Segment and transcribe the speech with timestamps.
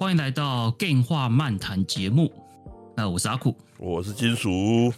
[0.00, 2.32] 欢迎来到 Game 话漫谈节目。
[2.96, 4.90] 那，我是阿酷，我是金属。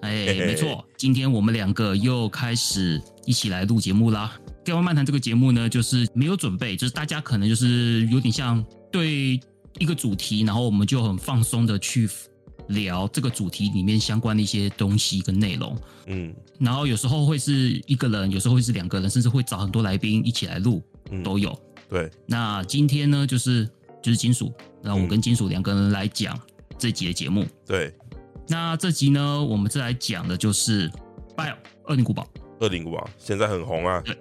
[0.00, 4.32] 哎，没错，今天我们两个又开始一起来录节目啦。
[4.64, 9.38] Game 话漫谈这个节目呢，就是没有准备，就是大家可能就是有点像对
[9.78, 12.08] 一个主题，然后我们就很放松的去
[12.68, 15.76] 聊这个主题里面相关的一些东西跟内容。
[16.06, 20.82] 嗯，然后有时候会是一个人，有时候会是两个人，甚至会找很多来宾一起来录，
[21.22, 21.54] 都有。
[21.90, 23.68] 对，那今天呢，就是。
[24.02, 26.38] 就是金属，那我跟金属两个人来讲
[26.78, 27.44] 这集的节目。
[27.66, 27.92] 对，
[28.48, 30.88] 那这集呢，我们再来讲的就是
[31.36, 31.54] 《Bio
[31.84, 32.26] 二零古堡》。
[32.60, 34.02] 二零古堡现在很红啊。
[34.04, 34.18] 对，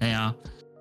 [0.00, 0.34] 哎呀，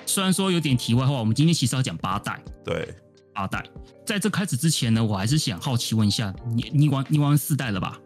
[0.05, 2.41] 虽然说有点题外话，我们今天其实要讲八代。
[2.65, 2.93] 对，
[3.33, 3.63] 八代。
[4.05, 7.97] 在这开始之前呢，我还是想好奇问一下，你你玩你玩四代了吧？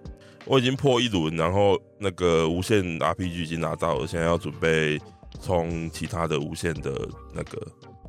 [0.46, 5.02] 我已经破一轮，然后那个无限 RPG 已经拿到了，现在要准备
[5.42, 7.60] 充其他的无限的那个，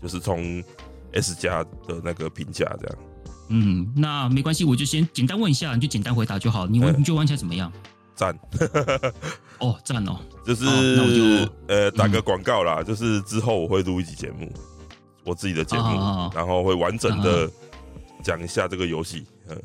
[0.03, 0.63] 就是从。
[1.17, 2.99] S 加的那个评价这样，
[3.49, 6.67] 嗯，那没关系，我就先简单问一下，你就简单回答就好。
[6.67, 7.73] 你玩、嗯、你觉得玩起来怎么样？
[8.15, 8.39] 赞，
[9.59, 11.09] 哦，赞哦，就是那我
[11.47, 14.53] 就呃打个广告啦，嗯、就是之后我会录一集节目，
[15.25, 17.51] 我自己的节目，哦哦哦然后会完整的
[18.23, 19.25] 讲一下这个游戏。
[19.49, 19.63] 嗯，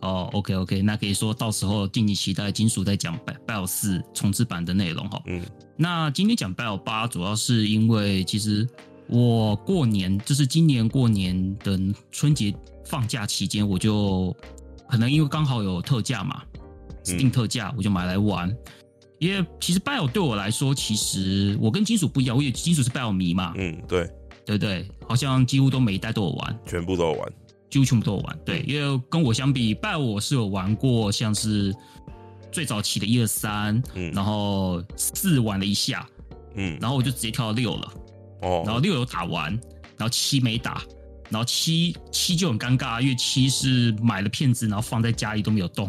[0.00, 5.22] 哦，OK OK，那可以说到时候敬请期待金属在讲 BIOS 四重置版的内容哈。
[5.26, 5.42] 嗯，
[5.76, 8.68] 那今天讲 BIOS 八，主要是因为其实。
[9.12, 11.78] 我过年就是今年过年的
[12.10, 12.52] 春节
[12.86, 14.34] 放假期间，我就
[14.88, 16.42] 可能因为刚好有特价嘛
[17.04, 18.48] ，Steam 特价，我就买来玩。
[18.48, 18.56] 嗯、
[19.18, 23.52] 因为其实 BIOS 对我来说，其实我跟金属不一样，我也金属是 BIOS 迷嘛。
[23.58, 24.10] 嗯，对，
[24.46, 27.32] 对对，好像几乎都每一代都有玩，全部都有玩，
[27.68, 28.38] 几乎全部都有玩。
[28.46, 31.70] 对，因为跟我相比，BIOS 我是有玩过，像是
[32.50, 36.08] 最早期的一二三，嗯，然后四玩了一下，
[36.54, 37.92] 嗯，然后我就直接跳到六了。
[38.42, 39.50] 哦，然后六有打完，
[39.96, 40.82] 然后七没打，
[41.30, 45.88] 然后七七就很尴尬，因为七是买了片子，然后放在家里都没有动，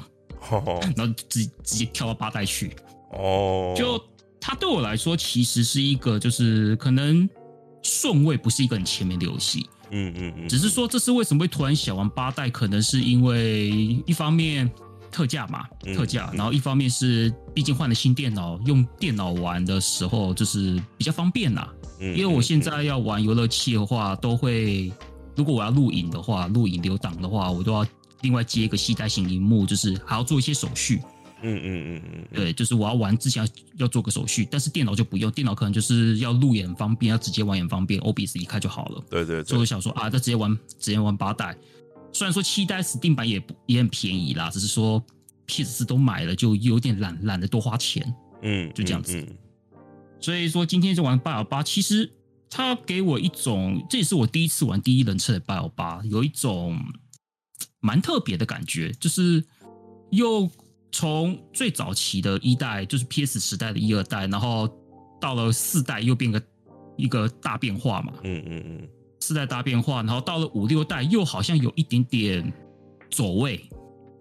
[0.50, 2.75] 哦、 然后直直接跳到八代去。
[3.12, 4.02] 哦，就
[4.40, 7.30] 它对我来说其实是一个，就是可能
[7.81, 9.68] 顺位不是一个很前面的游戏。
[9.91, 13.70] 嗯嗯嗯，只是说这是为什么会突然想玩八代，可能是因为
[14.06, 14.72] 一方面。
[15.13, 15.66] 特价嘛，
[15.96, 21.72] 特价，然后一方面是毕竟换了新电脑，用电脑玩的时候就是比较方便啦。
[22.00, 24.91] 因为我现在要玩游乐器的话，都会
[25.38, 27.85] 如果我要录影的话，录影留档的话，我都要
[28.22, 31.00] 另外接一个携带型荧幕，就是还要做一些手续。
[31.46, 33.47] 嗯嗯嗯嗯，对，就是我要玩之前
[33.78, 39.03] 要做个手续，但是电脑就不用，电脑可能就是要录也很方便，要直接玩也很方便，OBS 一开就好了。
[39.09, 41.56] 对对，所以我想说啊，那直接玩直接玩八代。
[42.13, 45.03] 虽然说七代 Steam 版也不也很便宜啦，只是说
[45.47, 49.18] PS4 都买了，就有点懒懒得多花钱，嗯，就这样子。
[49.19, 49.38] 嗯嗯、
[50.19, 52.09] 所以说今天就玩 BIOS 8，其实
[52.50, 56.79] 它给我一种，这也是我第一次玩第一人称的 BIOS 8，有一种
[57.79, 59.44] 蛮特别的感觉，就是
[60.12, 60.50] 又
[60.91, 64.69] 从最早期的一代，就是 PS 时代的一二代，然后
[65.19, 66.41] 到了四代又变个
[66.96, 68.88] 一个大变化嘛，嗯嗯嗯。
[69.23, 72.53] 四代大变化，然后到了五六代又好像有一点点
[73.09, 73.57] 走位，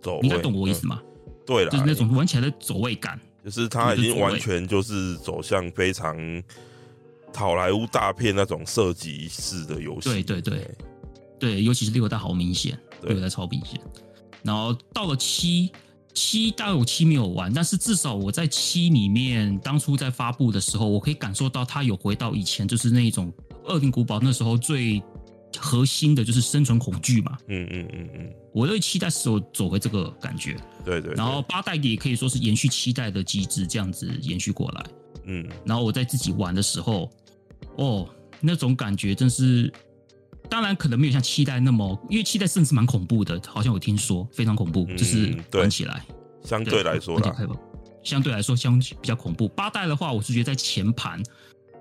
[0.01, 1.03] 走位，你应该懂我意思吗？
[1.03, 6.17] 嗯、对了，就是那种玩起来的走位感，就是它已经完全就是走向非常
[7.35, 10.09] 好莱坞大片那种射击式的游戏。
[10.09, 10.71] 对对对，
[11.41, 13.81] 对，尤其是六代好明显，六代超明显。
[14.45, 15.73] 然后到了七，
[16.15, 23.33] 七大概我七没有玩，但是至少我在七里面当初在发布的时候，我可以感受到它有回到以前就是那一种。
[23.65, 25.03] 恶灵古堡那时候最
[25.59, 34.85] 核心的就是生存恐惧嘛，嗯嗯嗯嗯，我对期待是有走回这个感觉，对对，然后八代也可以说是延续期待的机制，这样子延续过来，
[35.27, 37.11] 嗯，然后我在自己玩的时候，
[37.77, 38.09] 哦，
[38.41, 39.71] 那种感觉真是，
[40.49, 46.05] 当然可能没有像期待那么，因为期待甚至蛮恐怖的，好像我听说非常恐怖，就是玩起来。
[46.43, 47.37] 相对来说啦，
[48.03, 49.47] 相对来说相比较恐怖。
[49.49, 51.23] 八代的话，我是觉得在前盘。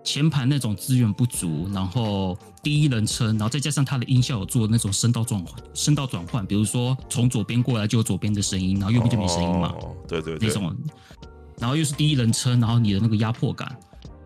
[0.04, 9.76] 前排那种资源不足，然后第一人称，然后再加上它的音效有做那种声道转换，声道转换，比如说从左边过来就有左边的声音，然后右边就没声音嘛。
[9.80, 10.76] 哦，对对对，那种，
[11.60, 13.78] 然后又是第一人称，然后你的那个压迫感，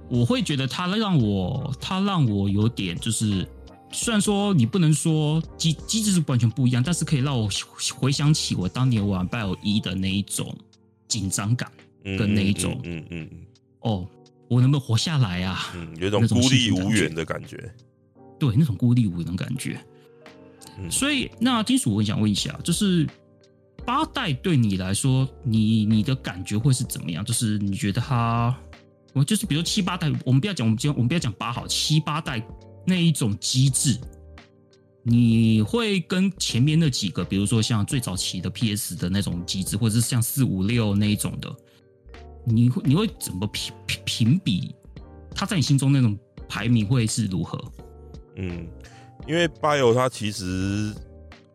[0.10, 3.46] 我会觉得它让我，它让我有点就是，
[3.92, 7.50] 虽然说你不能说机机制是完全不一样，但是可以让我
[7.94, 10.56] 回想起我当年玩 BIOS 一的那一种
[11.10, 11.70] 紧张感
[12.18, 13.46] 跟那一种，嗯嗯，嗯，嗯，
[13.82, 14.08] 哦。
[14.48, 15.72] 我能不能活下来啊？
[15.76, 17.74] 嗯，有一种孤立无援的感觉。
[18.40, 19.80] 对，那种孤立无援的感觉。
[20.78, 23.08] 嗯，所以那金属，我想问一下，就是
[23.86, 27.24] 八代对你来说，你你的感觉会是怎么样？
[27.24, 28.56] 就是你觉得它，
[29.14, 32.46] 我就是比如说七八代，我们不要讲，我们今天我们不要讲八好，七八代
[32.86, 33.98] 那一种机制，
[35.04, 41.56] 你会跟前面那几个，比如说像最早期的 PS 的那种机制，或者是像四五六那一种的，
[42.46, 44.76] 你会你会怎么评评评比？
[45.34, 47.60] 他在你心中那种排名会是如何？
[48.38, 48.68] 嗯，
[49.28, 50.94] 因为 Bio 它其实，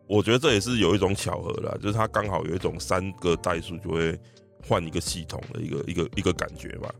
[0.07, 4.19] 我觉得这也是有一种巧合啦，就是它刚好有一种三个代数就会
[4.67, 6.93] 换一个系统的一个一个一个感觉吧。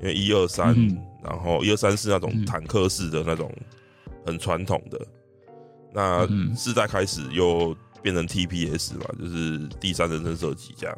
[0.00, 0.74] 因为一二三，
[1.22, 3.52] 然后一二三是那种坦克式的那种
[4.24, 5.06] 很传统的。
[5.92, 6.26] 那
[6.56, 10.96] 四代开始又变成 TPS 嘛，就是第三人称射击这样，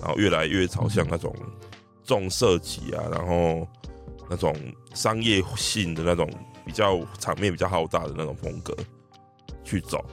[0.00, 1.34] 然后越来越朝向那种
[2.04, 3.66] 重设计啊，然后
[4.28, 4.54] 那种
[4.94, 6.30] 商业性的那种
[6.64, 8.76] 比较场面比较浩大的那种风格
[9.64, 10.04] 去走。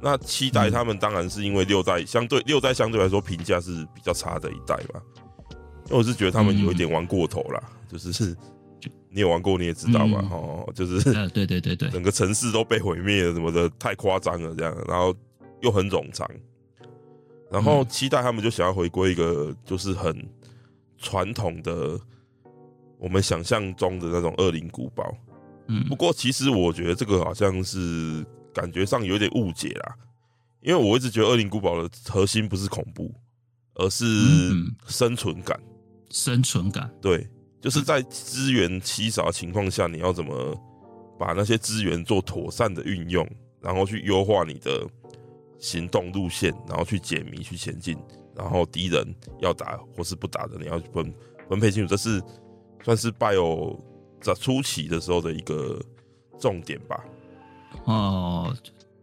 [0.00, 5.00] 那七代他们当然是因为六代相对六代相对来说评价是比较差的一代嘛，
[5.86, 8.36] 因为我是觉得他们有一点玩过头啦，就是是。
[9.08, 10.28] 你有玩过，你也知道吧？
[10.32, 15.14] 哦、嗯，就是，对对对对，整个城市都被毁灭了，什么的，太夸张了，这样，然后
[15.62, 16.28] 又很冗长，
[17.54, 20.28] 然后期待他们就想要回归一个就是很
[20.98, 21.96] 传统的，
[22.98, 25.16] 我们想象中的那种恶灵古堡。
[25.68, 29.94] 嗯，不过其实我觉得这个好像是感觉上有点误解啦，
[30.62, 33.14] 因为我一直觉得恶灵古堡的核心不是恐怖，
[33.76, 34.04] 而是
[34.88, 35.56] 生存感，
[36.10, 37.24] 生存感，对。
[37.60, 40.54] 就是在资源稀少的情况下，你要怎么
[41.18, 43.26] 把那些资源做妥善的运用，
[43.58, 44.86] 然后去优化你的
[45.58, 47.96] 行动路线，然后去解谜、去前进，
[48.34, 51.14] 然后敌人要打或是不打的，你要分
[51.48, 51.88] 分配清楚。
[51.88, 52.22] 这是
[52.82, 53.78] 算是 BIO
[54.20, 55.80] 在初期的时候的一个
[56.38, 57.04] 重点吧？
[57.84, 58.56] 哦，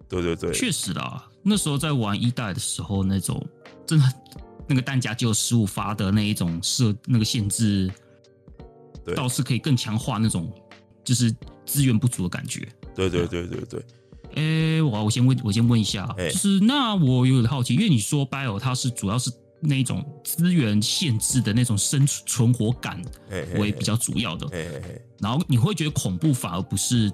[0.08, 1.28] 对对对，确实啦。
[1.44, 3.46] 那时候在玩一代的时候，那种
[3.88, 4.06] 真的
[4.68, 7.92] 那个弹夹只有十五发的那一种设那个限制。
[9.16, 10.54] 倒是可以更强化那种，
[11.04, 12.68] 就是资源不足的感觉。
[12.94, 13.84] 对对对对对。
[14.36, 23.02] 哎、欸，我我先问，我先问一下，欸、就是那我有点好奇，因为你说 BIO 它是主要是那一种资源限制的那种生存活感
[23.58, 24.48] 为比较主要的，
[25.20, 27.12] 然后你会觉得恐怖反而不是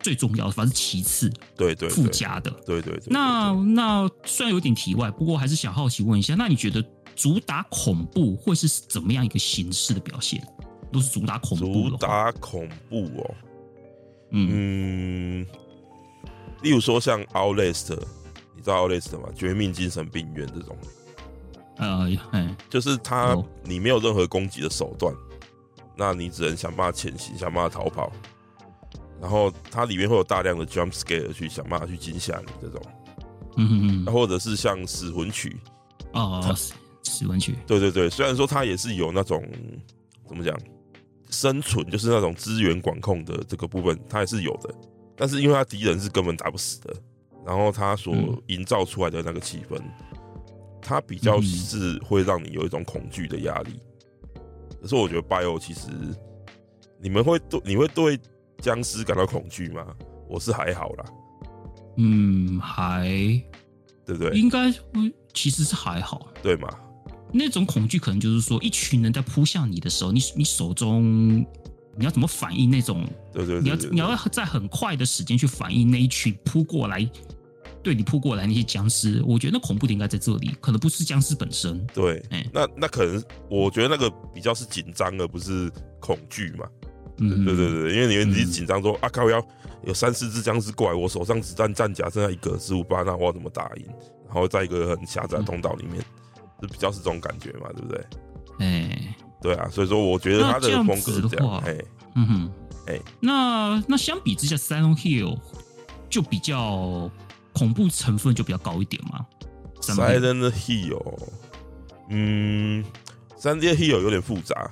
[0.00, 3.04] 最重要的，反而是其次，对对附加的，对对对。
[3.06, 6.84] 那那虽然有点题外，不过还是想好奇问一下，那你觉得
[7.14, 10.46] 主打恐怖会是怎么样一个形式的表现？
[10.92, 13.34] 都是主打恐怖，主打恐怖哦。
[14.30, 15.44] 嗯，
[16.66, 17.96] 例如说像 Outlast，
[18.56, 19.28] 你知道 Outlast 吗？
[19.36, 20.76] 绝命精神病院这种。
[21.76, 22.08] 呃，
[22.68, 25.14] 就是它，你没有任何攻击的手段，
[25.96, 28.10] 那你只能想办法潜行，想办法逃跑。
[29.20, 32.82] 然后它里面会有大量的 jump scare 去想办法去惊吓你这种。
[33.58, 34.12] 嗯嗯嗯。
[34.12, 35.56] 或者是像死魂曲。
[36.14, 36.52] 哦，
[37.04, 37.54] 死魂曲。
[37.64, 39.40] 对对对，虽然说它也是有那种
[40.26, 40.58] 怎么讲？
[41.30, 44.74] 生存就是那种资源管控的这个部分，它也是有的，
[45.16, 46.94] 但是因为他敌人是根本打不死的，
[47.44, 48.14] 然后他所
[48.48, 49.80] 营造出来的那个气氛，
[50.82, 53.80] 他比较是会让你有一种恐惧的压力。
[54.82, 55.88] 可是我觉得 BIO 其实，
[57.00, 58.18] 你们会对你会对
[58.58, 59.86] 僵尸感到恐惧吗？
[60.28, 61.04] 我是还好啦，
[61.96, 63.08] 嗯，还
[64.04, 64.30] 对不对？
[64.38, 64.72] 应该
[65.32, 66.68] 其实是还好，对吗？
[67.32, 71.44] 那种恐惧可能就是说，一群人在扑向你的时候，你你手中
[71.96, 72.70] 你要怎么反应？
[72.70, 77.08] 那种对对，你要你要在很快的时间去反应那一群扑过来
[77.82, 79.22] 对你扑过来那些僵尸。
[79.26, 81.84] 我觉得那恐怖点应该在这里，可能不是僵尸本身。
[81.94, 86.66] 对，欸、那那可能我觉得那个比较是紧张，而不是恐惧嘛。
[87.18, 89.44] 嗯，对对对，因为你你紧张说、嗯、啊靠，要
[89.84, 93.86] 有三四只僵尸过来，我手上子弹战甲剩下一个十五八，那我要怎么打赢？
[94.26, 95.98] 然后在一个很狭窄的通道里面。
[95.98, 96.22] 嗯
[96.58, 98.06] 是比较是这种感觉嘛，对不对？
[98.60, 101.30] 哎、欸，对啊，所以说我觉得他的风格是这样。
[101.30, 102.50] 这样的话欸、嗯哼，
[102.86, 105.38] 哎、欸，那那相比之下，Silent Hill
[106.08, 107.10] 就比较
[107.52, 109.26] 恐怖成分就比较高一点嘛。
[109.80, 111.18] Silent Hill，
[112.08, 112.84] 嗯
[113.38, 114.70] ，Silent Hill 有点复杂，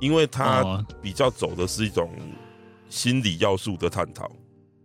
[0.00, 2.10] 因为它比较走的是一种
[2.88, 4.30] 心理要素的探讨，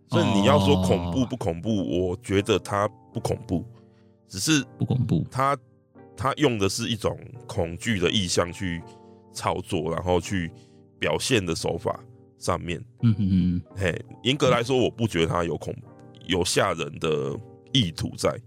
[0.08, 3.64] 所以你要说恐怖不恐怖，我觉得它不恐怖。
[4.26, 5.56] 只是不恐怖，他
[6.16, 8.82] 他用的是一种恐惧的意象去
[9.32, 10.50] 操作，然后去
[10.98, 11.98] 表现的手法
[12.38, 15.74] 上面，嗯嗯嗯，嘿，严格来说，我不觉得他有恐
[16.26, 17.38] 有吓人的
[17.72, 18.38] 意图在，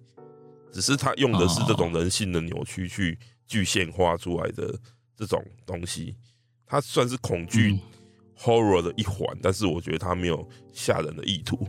[0.72, 4.74] 只是他用的是这种人性的扭曲去具现化出来的
[5.16, 6.16] 这种东西，
[6.66, 7.78] 它算是恐惧
[8.38, 11.68] horror 的一环，但是我觉得他没有吓人的意图，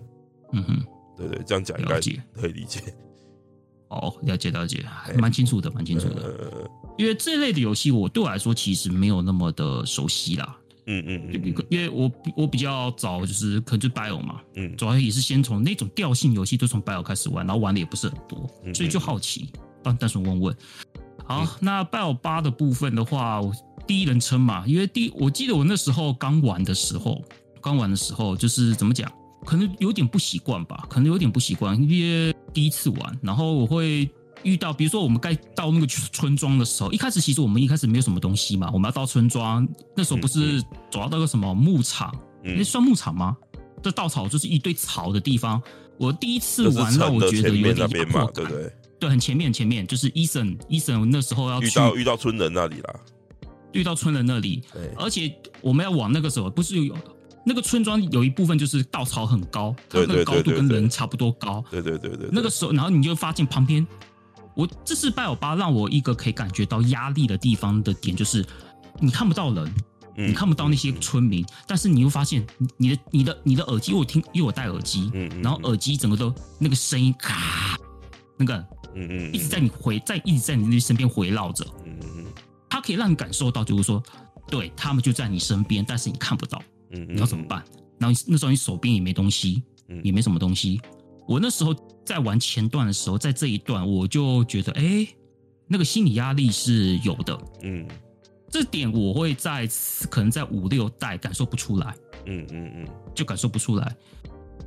[0.53, 0.87] 嗯哼，
[1.17, 1.99] 对对，这样讲应该
[2.35, 2.81] 可以理解。
[3.89, 6.69] 哦，了解了解，还蛮清楚的，蛮清楚的。
[6.97, 10.57] 因为这类的游戏，我对我来说其实没有那么的熟悉啦。
[10.91, 19.51] 嗯嗯嗯，因为我我比较早就是可能就 Bio 嘛，嗯，主要也是先从那种调性游戏都从 Bio 开始玩，然后玩的也不是很多，所以就好奇，
[19.83, 20.57] 单单纯问问。
[21.27, 23.53] 好，嗯、那 Bio 八的部分的话，我
[23.87, 27.23] 第一人称嘛，因为第我记得我那时候刚玩的时候，
[27.61, 29.13] 刚玩的时候就是怎么讲，
[29.45, 34.11] 可能有点不习惯吧，可能有点不习惯，因为第一次玩，然后我会。
[34.45, 40.63] 遇到，比如说我们该到那个村庄的时候，一开始其实我们一开始没有什么东西嘛，我们要到村庄，那时候不是
[40.93, 43.37] 走到那个什么牧场，那、嗯、算牧场吗？
[43.83, 45.61] 这稻草就是一堆草的地方。
[45.99, 48.73] 我第一次玩让我觉得有点压迫感，对不对？
[49.01, 53.01] 对，很前面前面就是伊森伊森那时候要去遇到遇到村人那里啦，
[53.73, 56.95] 遇到村人那里，对，而且我们要往那个时候不是有
[57.49, 63.87] 那个村庄有一部分就是稻草很高，它那个高度跟人差不多高，对对对对，对，那个时候然后你就发现旁边。
[64.55, 68.45] 我这是拜尔巴让我一个可以感觉到压力的地方的点，就是
[68.99, 69.73] 你看不到人，
[70.17, 72.45] 你看不到那些村民，但是你又发现
[72.77, 77.79] 你的你的你的耳机，我听因为我戴耳机，然后耳机整个都那个声音咔，
[78.37, 78.57] 那个
[78.97, 82.25] 嗯嗯，一直在你回在一直在你那身边回绕着，嗯嗯，
[82.69, 84.03] 它可以让你感受到，就是说，
[84.51, 87.65] 对他们就在你身边，但是你看不到，嗯，你要怎么办？
[87.99, 89.63] 然后那时候你手边也没东西，
[90.03, 90.81] 也没什么东西。
[91.27, 95.07] 我那时候在玩前段的时候，在这一段我就觉得，哎，
[95.67, 97.87] 那个心理压力是有的，嗯，
[98.51, 99.69] 这点我会在
[100.11, 103.95] 可能在五六代感受不出来，嗯嗯嗯，就感受不出来，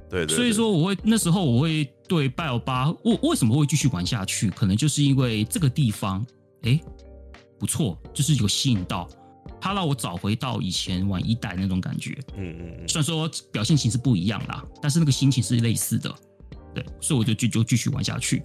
[0.09, 4.51] 对，对，所以说我会那时候我会对 BIO8，我为什么会继续玩下去？
[4.51, 6.23] 可能就是因为这个地方，
[6.61, 6.79] 哎，
[7.57, 9.09] 不错，就是有吸引到，
[9.61, 16.13] 它让我找回到以前玩一代那种感觉，嗯嗯嗯，虽然说表现形式不一样啦，但是那个心情是类似的。
[16.73, 18.41] 对，所以我就就就继续玩下去。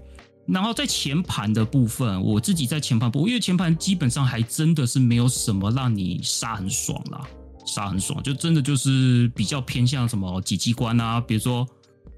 [0.46, 7.26] 然后在前盘的部分，我自己在前盘部，因为前盘基本上还真的是没有什么让你杀很爽啦，
[7.64, 11.66] 杀很爽，就真的就是比较偏向什么几机关啊，比如说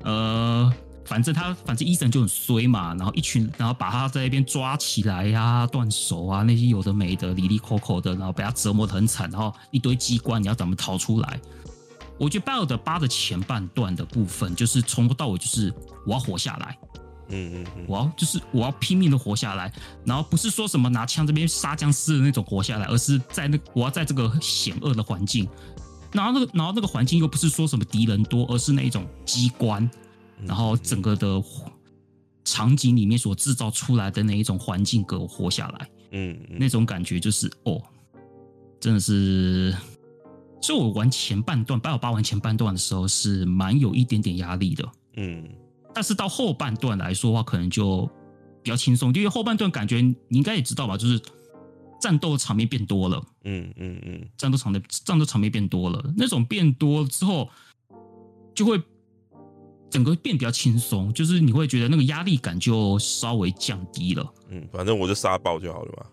[0.04, 0.72] 呃，
[1.08, 11.40] 反正他反正医生就很衰嘛，然后一群，然后把他在那边抓起来呀、啊，断手啊，那些有的没的，里里扣扣的，然后被他折磨的很惨，然后一堆机关，你要怎么逃出来？
[12.18, 15.72] 我觉得 BIO 的八的前半段的部分，就是从头到尾就是
[16.04, 16.76] 我要活下来，
[17.30, 19.72] 嗯嗯嗯，我要就是我要拼命的活下来，
[20.04, 25.48] 然后不是说什么拿枪这边杀僵尸的那种活下来，而是在那我要在这个险恶的环境，
[26.12, 29.88] 然后那个然后那个环境又不是说什么敌人多，而是那一种机关，
[30.46, 31.42] 然后整个的
[32.44, 37.82] 场景里面所制造出来的那一种环境给我活下来，嗯，那种感觉就是哦，
[38.80, 39.74] 真的是。
[40.60, 45.48] 所以我玩前半段，八有八玩前半段的时候是蛮有一点点压力的，嗯，
[45.94, 48.04] 但是到后半段来说的话，可能就
[48.60, 51.22] 比较轻松，因为后半段感觉你应该也知道吧，就是
[52.00, 57.48] 战斗场面变多了，嗯嗯嗯，战斗场的战斗场面变多了，那种变多之后
[58.52, 58.82] 就会
[59.90, 66.06] 整个变比较轻松，就是你会觉得那个压力感就稍微降低了，嗯，反正我就杀爆就好了嘛。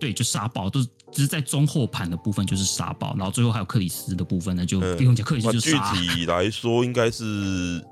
[0.00, 5.92] 对，就杀爆，都只是在中后盘的部分就是杀爆，然后最后还有克里斯的部分呢，就不用讲，克里斯就杀。
[5.92, 7.84] 具体来说，应该是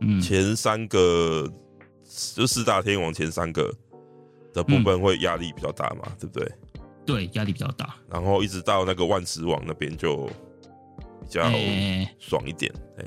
[0.00, 1.52] 嗯前三个，嗯、
[2.34, 3.72] 就四大天王前三个
[4.52, 6.52] 的部分会压力比较大嘛，嗯、对不对？
[7.06, 7.94] 对，压力比较大。
[8.10, 10.26] 然后一直到那个万磁王那边就
[11.20, 11.42] 比较
[12.18, 13.04] 爽一点，哎，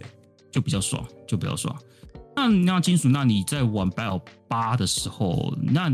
[0.52, 1.76] 就比较爽，就比较爽。
[2.36, 5.90] 那那金属，那你在玩 BIO 八的时候，那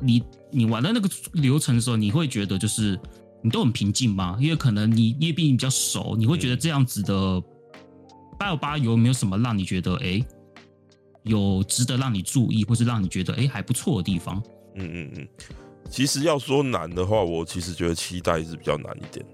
[0.00, 0.22] 你？
[0.52, 2.98] 你玩的那个流程的时候，你会觉得就是
[3.42, 4.38] 你都很平静吗？
[4.40, 7.42] 因为可能你因为毕竟比较熟，你会觉得这样子的
[8.38, 10.24] BIO8 有没有什么让你觉得哎、欸、
[11.24, 14.40] 有值得让你注意，或是让你觉得哎、欸、还不错的地方？
[14.76, 15.28] 嗯嗯嗯，
[15.90, 19.26] 其实要说难的话，我其实觉得期待是比较难一点，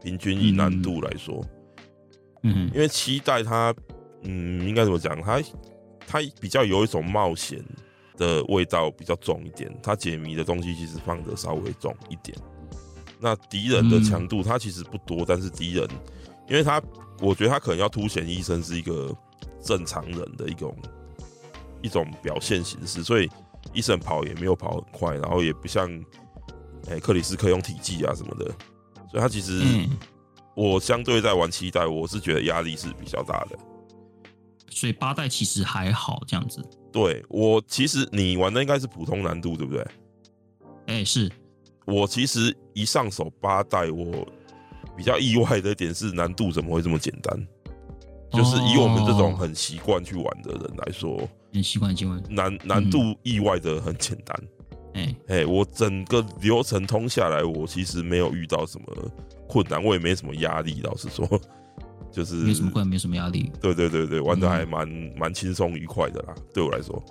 [0.00, 1.44] 平均以难度来说，
[2.44, 3.74] 嗯，因为期待它
[4.22, 5.20] 嗯应该怎么讲？
[5.22, 5.42] 它
[6.06, 7.64] 它比较有一种冒险。
[8.18, 12.36] 的味道比较重一点，它解谜的东西其实放的稍微重一点。
[13.20, 15.88] 那敌人的强度它其实不多，但是敌人，
[16.48, 16.82] 因为他
[17.20, 19.16] 我觉得他可能要凸显医生是一个
[19.62, 20.76] 正常人的一种
[21.80, 23.30] 一种表现形式，所以
[23.72, 25.88] 医生跑也没有跑很快，然后也不像
[26.88, 28.46] 哎、欸、克里斯可以用体技啊什么的，
[29.12, 29.62] 所以他其实
[30.56, 33.56] 我相对在玩七代，我是觉得压力是比较大的。
[34.70, 36.62] 所以八代其实还好这样子。
[36.92, 39.82] 对，我其实你玩的应该是普通难度，对不对？
[40.86, 41.30] 哎、欸，是。
[41.86, 44.26] 我其实一上手八代，我
[44.96, 47.48] 比较意外的一点是难度怎么会这么简单？
[48.30, 54.48] 哦、就是以我们这种很习惯去玩的人来说，很习惯去玩难难度意外的很简单。
[54.94, 59.12] 哎哎、我整个流程通下来，我其实没有遇到什么
[59.46, 60.80] 困难，我也没什么压力。
[60.82, 61.26] 老实说，
[62.10, 63.50] 就是没什么困难，没什么压力。
[63.60, 67.02] 对对对对，玩的还蛮蛮轻松愉快的啦，对我来说。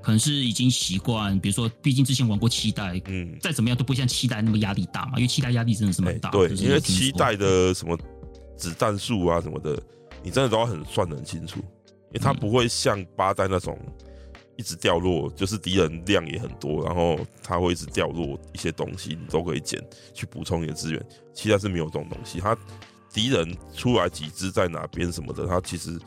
[0.00, 6.30] 可能是已经习惯，比如说，毕竟之前玩过七代，嗯，再怎么样都不会像七代那么压力大嘛，因为七代压力真的是蛮大。
[6.30, 6.32] 欸。
[6.32, 7.98] 对，因为七代的什么
[8.56, 9.78] 子弹数啊什么的，
[10.22, 13.78] 你真的都要很算得很清楚，因为它不会像八代那种
[14.56, 19.82] 一直掉落，就是敌人量也很多，然后它会一直掉落一些东西，你都可以捡
[20.14, 21.06] 去补充你的资源。
[21.34, 22.56] 七代是没有这种东西，它
[23.12, 25.98] 敌人出来几只在哪边什么的，它其实。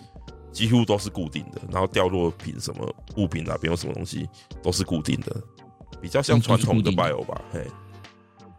[0.53, 4.27] 几乎都是固定的，然后掉落品什么物品哪边有什么东西
[4.61, 5.41] 都是固定的，
[6.01, 7.65] 比较像传统的 BIO 吧，嘿，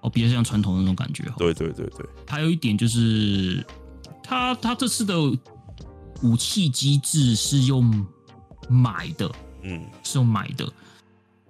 [0.00, 1.24] 哦，比较像传统的那种感觉。
[1.36, 3.62] 对对对对，还有一点就是，
[4.24, 5.14] 他他这次的
[6.22, 7.84] 武器机制是用
[8.70, 9.30] 买的，
[9.60, 10.66] 嗯，是用买的。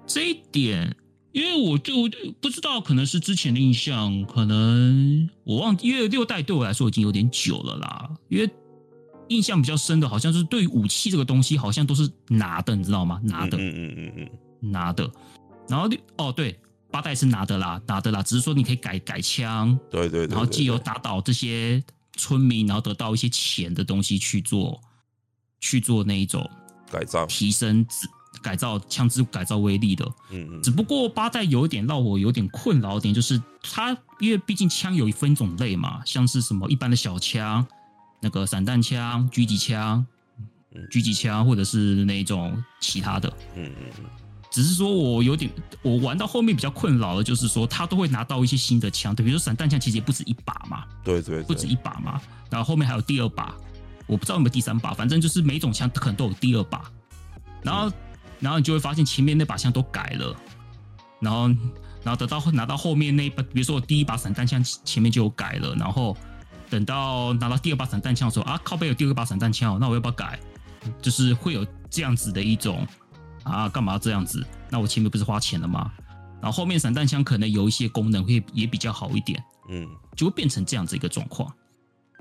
[0.09, 0.93] 这一点，
[1.33, 1.95] 因为我就
[2.41, 8.51] 不知道，可能是之前的印象，可能我忘记，因为六代对我来说已经有点久了啦，因为。
[9.29, 13.19] 印象比较深的，好像是对于武器这个东西，好像都是拿的，你知道吗？
[13.25, 15.11] 拿的，嗯嗯嗯嗯拿的。
[15.67, 16.59] 然后哦，对，
[16.91, 21.83] 八代是拿的啦，拿的啦，只是说你可以改改枪，对对，然后既有打倒这些
[22.19, 24.79] 村民，然后得到一些钱的东西去做
[25.61, 26.47] 去做那一种
[26.91, 27.87] 改造，提升
[28.41, 30.05] 改造枪支改造威力的。
[30.31, 30.63] 嗯嗯。
[30.63, 37.67] 只不过八代有一点让我有点困扰点，就是它因为毕竟枪有一分种类嘛，像是什么一般的小枪。
[38.25, 40.07] 那个散弹枪、狙击枪、
[40.93, 44.05] 狙击枪，或者是那种其他的，嗯嗯嗯，
[44.49, 45.51] 只是说我有点，
[45.83, 53.57] 我玩到后面比较困扰的，就是说他都会拿到一些新的枪，对，比如说散弹枪其实也不止一把嘛，对对，不止一把嘛，然后后面还有第二把，
[54.07, 56.81] 我不知道有没有第三把，反正就是每种枪可能都有第二把，
[57.61, 57.93] 然后
[58.43, 60.37] 然后你就会发现前面那把枪都改了，
[61.21, 61.49] 然后
[62.03, 66.15] 然后得到拿到后面那一把，比如说我第一把散弹枪前面就有改了，然后。
[66.71, 70.41] 等到拿到第二把散弹枪的时候啊，靠背有第二把散弹枪，那我要不要改？
[71.03, 72.87] 就是会有这样子的一种
[73.43, 74.43] 啊，干嘛这样子？
[74.71, 75.93] 那我前面不是花钱了吗？
[76.41, 81.53] 然后后面散弹枪可能有一些功能会也比较好一点，嗯，就会变成这样子一个状况。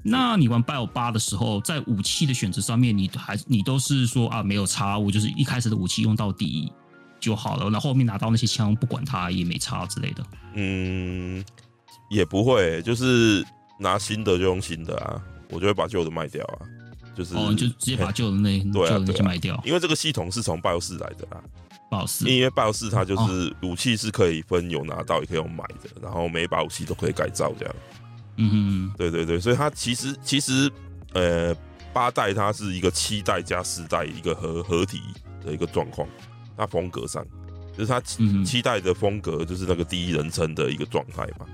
[0.03, 6.71] 那你玩 BIO 八的时候，在武器的选择上面，你还你都是说啊，没有差，我就是一开始的武器用到底
[7.19, 10.23] 就好了，然后后面拿到那些枪不管它也没差之类的。
[10.55, 11.43] 嗯，
[12.09, 13.45] 也不会，就是。
[13.81, 16.61] 拿新的就用新的啊，我就会把旧的卖掉啊，
[17.17, 21.41] 就是哦，就直接把旧的那 旧的那些卖掉，因为这个系统是从 BIOS 4来的啦
[21.89, 27.75] ，BIOS 4，因为 BIOS 4它就是武器是可以分有拿到也可以用买的，然后每一把武器都可以改造这样，
[28.37, 30.71] 嗯哼，对对对，所以它其实其实
[31.13, 31.55] 呃
[31.93, 35.01] 八代它是一个七代加四代一个合合体
[35.45, 36.07] 的一个状况，
[36.57, 37.25] 它风格上
[37.77, 37.99] 就是它
[38.43, 41.45] 七代的风格就是那个第一人称的一个状态嘛，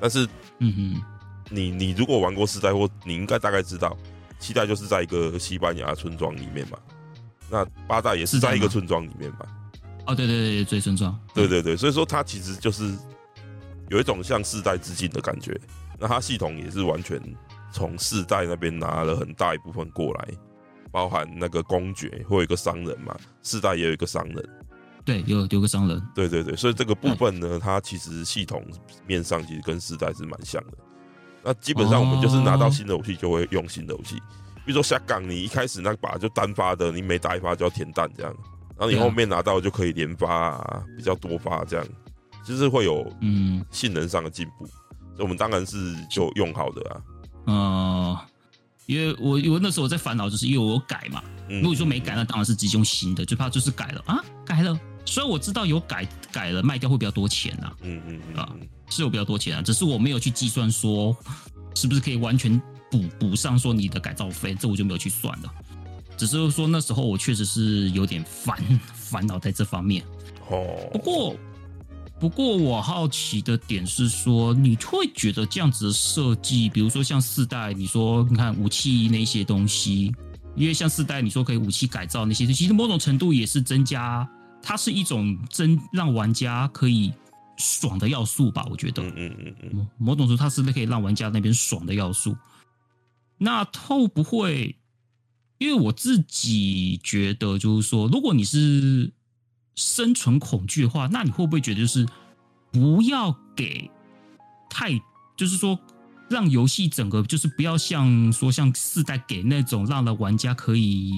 [0.00, 0.26] 但是
[0.58, 1.02] 嗯哼。
[1.50, 3.94] 你你如果玩过四代，或你应该大概知道，
[4.40, 6.78] 七代就是在一个西班牙村庄里面嘛，
[7.50, 9.40] 那八代也是在一个村庄里面嘛。
[10.06, 11.14] 哦，对对对，最村庄。
[11.34, 12.90] 对对对，所以说它其实就是
[13.90, 15.54] 有一种向四代致敬的感觉。
[15.98, 17.20] 那它系统也是完全
[17.72, 20.28] 从四代那边拿了很大一部分过来，
[20.90, 24.48] 包含那个公爵会有一个商人嘛，四代也有一个商人。
[25.04, 26.02] 对，有有个商人。
[26.14, 28.64] 对对对，所以这个部分呢，它其实系统
[29.06, 30.78] 面上其实跟四代是蛮像的。
[31.42, 34.16] 那基本上我们就是拿到新的武器就会用新的武器，
[34.64, 38.34] 比如说下岗，你一开始那把就单发的，你每打一发就要填弹这样，
[38.78, 41.86] 然后你后面拿到就可以连发啊，比较多发这样，
[42.42, 44.66] 就是会有嗯性能上的进步，
[45.18, 47.00] 我们当然是就用好的啊。
[47.46, 48.18] 嗯，
[48.86, 54.78] 因为我因为那时候我在烦恼，就是因为我有改嘛，如果说没改，那当然是直接用新的，最怕就是改了啊，改了。
[55.06, 58.48] 虽然我知道有改改了卖掉会比较多钱呐，嗯嗯啊，
[58.88, 61.14] 是有比较多钱啊，只是我没有去计算说
[61.74, 65.52] 是不是可以完全补补上说你的改造费，这我就没有去算了。
[66.16, 68.56] 只是说那时候我确实是有点烦
[68.94, 70.02] 烦恼在这方面。
[70.48, 71.36] 哦，不过
[72.24, 80.10] 不过我好奇的点是说，你会觉得这样子的设计，比如说像四代，你说你看武器那些东西，
[80.56, 84.26] 因为像四代你说可以武器改造那些，其实某种程度也是增加。
[84.62, 87.12] 它是一种增让玩家可以
[87.58, 88.66] 爽的要素吧？
[88.70, 92.34] 我觉得，嗯嗯嗯嗯，某种程度它是不是可以让玩家那边爽的要素？
[93.36, 94.74] 那会不会？
[95.58, 99.12] 因为我自己觉得，就是说，如果你是
[99.74, 102.06] 生存恐惧的话，那你会不会觉得，就是
[102.70, 103.90] 不要给
[104.70, 104.90] 太，
[105.36, 105.78] 就是说，
[106.28, 111.12] 让游戏整个就是不要像说像四代给那种让了玩家可以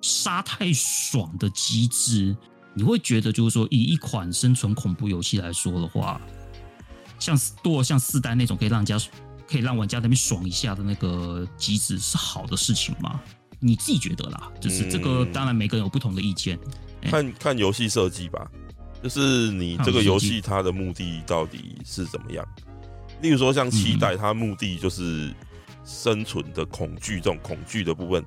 [0.00, 2.36] 杀太爽的机制。
[2.74, 6.18] 你会觉得，就是说，以一款生存恐怖游戏来说的话，
[7.18, 8.98] 像多像四代那种可以让人家
[9.46, 13.20] 可以让玩家那边爽一下的那个机制是好的事情吗？
[13.60, 16.58] 你自己觉得啦，就是这个，当然每个人有不同的意见。
[16.64, 16.72] 嗯、
[17.10, 18.50] 看看游戏设计吧，
[19.02, 22.46] 就是你这个游戏它的目的到底是怎么样？
[23.20, 25.32] 例如说像七代，它目的就是
[25.84, 28.24] 生存的恐惧，这种恐惧的部分，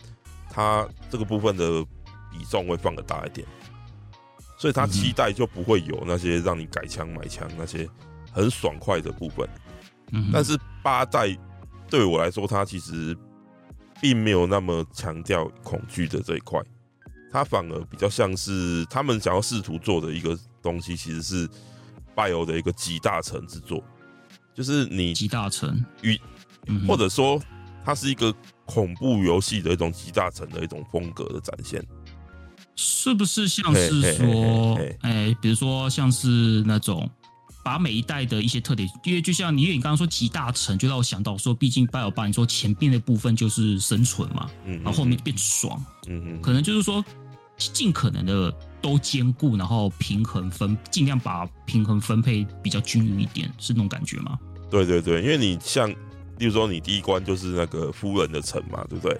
[0.49, 1.83] 它这个部分的
[2.31, 3.47] 比重会放的大一点，
[4.57, 7.87] 所以它七代就不会有那些让你改枪买枪那些
[8.31, 9.47] 很爽快的部分。
[10.31, 11.35] 但是八代
[11.89, 13.17] 对我来说，它其实
[13.99, 16.61] 并没有那么强调恐惧的这一块，
[17.31, 21.49] 它反而比较像是他们想要试图做的一个东西，其实是
[22.15, 23.83] BIO 的一个集大成之作。
[24.53, 26.17] 就是你集大成与，
[26.87, 27.41] 或者说
[27.83, 28.33] 它是一个
[28.63, 31.85] 恐怖游戏的一种集大成的一种风格的展现，
[32.77, 37.09] 是不是像是说，哎，比如说像是那种
[37.65, 47.03] 把每一代的一些特点，因为就像你因为你刚刚说集大成，就让我想到说，毕竟 BioBar 你说前面的部分就是生存嘛，嗯，然后后面变爽，嗯嗯，可能就是说
[47.57, 48.55] 尽可能的。
[48.85, 54.37] 都兼顾，然后平衡分，尽量把平衡分配比较均匀一点，是那种感觉吗？
[54.69, 55.89] 对对对，因为你像，
[56.37, 59.19] 例如说你第一关就是那个夫人的城嘛，对不对？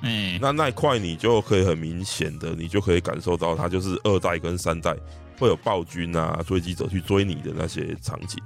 [0.00, 4.96] 哎、欸，那那一块你就可以很明显的，你就可以感受到它就是二代跟三代
[5.40, 8.38] 会有暴君啊、追击者去追你的那些场景，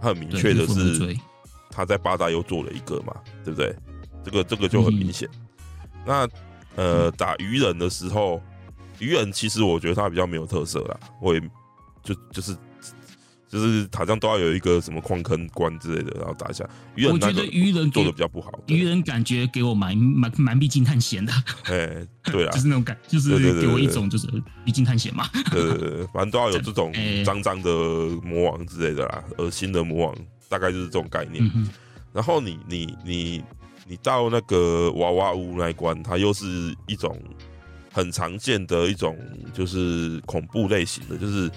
[0.00, 1.14] 他很明确的是，
[1.68, 3.14] 他在八大又做了一个嘛，
[3.44, 3.74] 对不对？
[4.24, 5.28] 这个这个就很明显。
[5.32, 6.14] 嗯、那
[6.76, 8.40] 呃，嗯、打鱼人的时候。
[8.98, 11.40] 鱼人其实我觉得他比较没有特色啦，我也
[12.02, 12.54] 就就是
[13.50, 16.64] 就是好像都要有一个什么矿坑关之类的，然后打一下。
[16.94, 21.32] 鱼人我觉得鱼人做的比较不好，鱼人感觉给我蛮蛮蛮毕竟探险的。
[21.64, 24.28] 哎，对啊， 就是那种感，就是给我一种就是
[24.64, 25.28] 毕竟探险嘛。
[25.50, 26.92] 对对对，反正都要有这种
[27.26, 27.70] 脏脏的
[28.22, 30.16] 魔王之类的啦，恶心的魔王，
[30.48, 31.44] 大概就是这种概念。
[31.52, 31.68] 嗯、
[32.12, 33.42] 然后你你你
[33.88, 37.20] 你到那个娃娃屋那一关，它又是一种。
[37.92, 39.18] 很常见的一种
[39.52, 41.50] 就是恐怖类型的，就是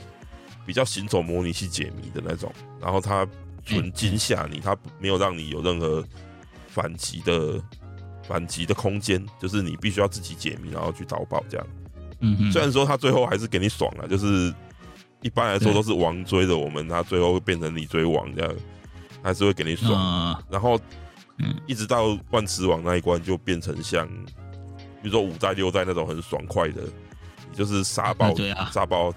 [0.65, 3.27] 比较行走模拟器解谜的那种，然后它
[3.65, 6.03] 纯惊吓你，它没有让你有任何
[6.67, 7.61] 反击的
[8.23, 11.67] 反击的空间，就是你必须要自己解谜，然后去逃跑这样。
[12.19, 12.51] 嗯嗯。
[12.51, 14.53] 虽然说他最后还是给你爽了，就是
[15.21, 18.55] 一般来说都是王追着我们，他最后会变成你追王这样，
[19.21, 20.43] 还是会给你爽。
[20.49, 20.79] 然后，
[21.67, 24.07] 一直到万磁王那一关就变成像。
[25.01, 26.81] 比如说五代六代那种很爽快的，
[27.51, 28.33] 就是杀爆
[28.71, 29.13] 杀爆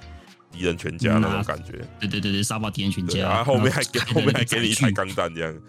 [0.57, 1.73] 敌人全家那种感觉。
[2.01, 3.29] 对对对对，杀爆敌人全家。
[3.29, 5.61] 然后后面还给后面还给你一台钢弹，这样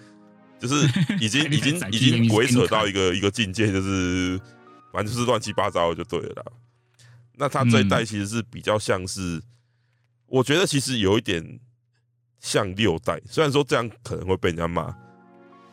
[0.59, 0.87] 就是
[1.19, 4.39] 已经已经已经鬼扯到一个一个境界，就是
[4.91, 6.43] 反正就是乱七八糟就对了啦。
[7.35, 9.41] 那他这一代其实是比较像是，
[10.27, 11.59] 我觉得其实有一点
[12.39, 14.87] 像六代，虽然说这样可能会被人家骂，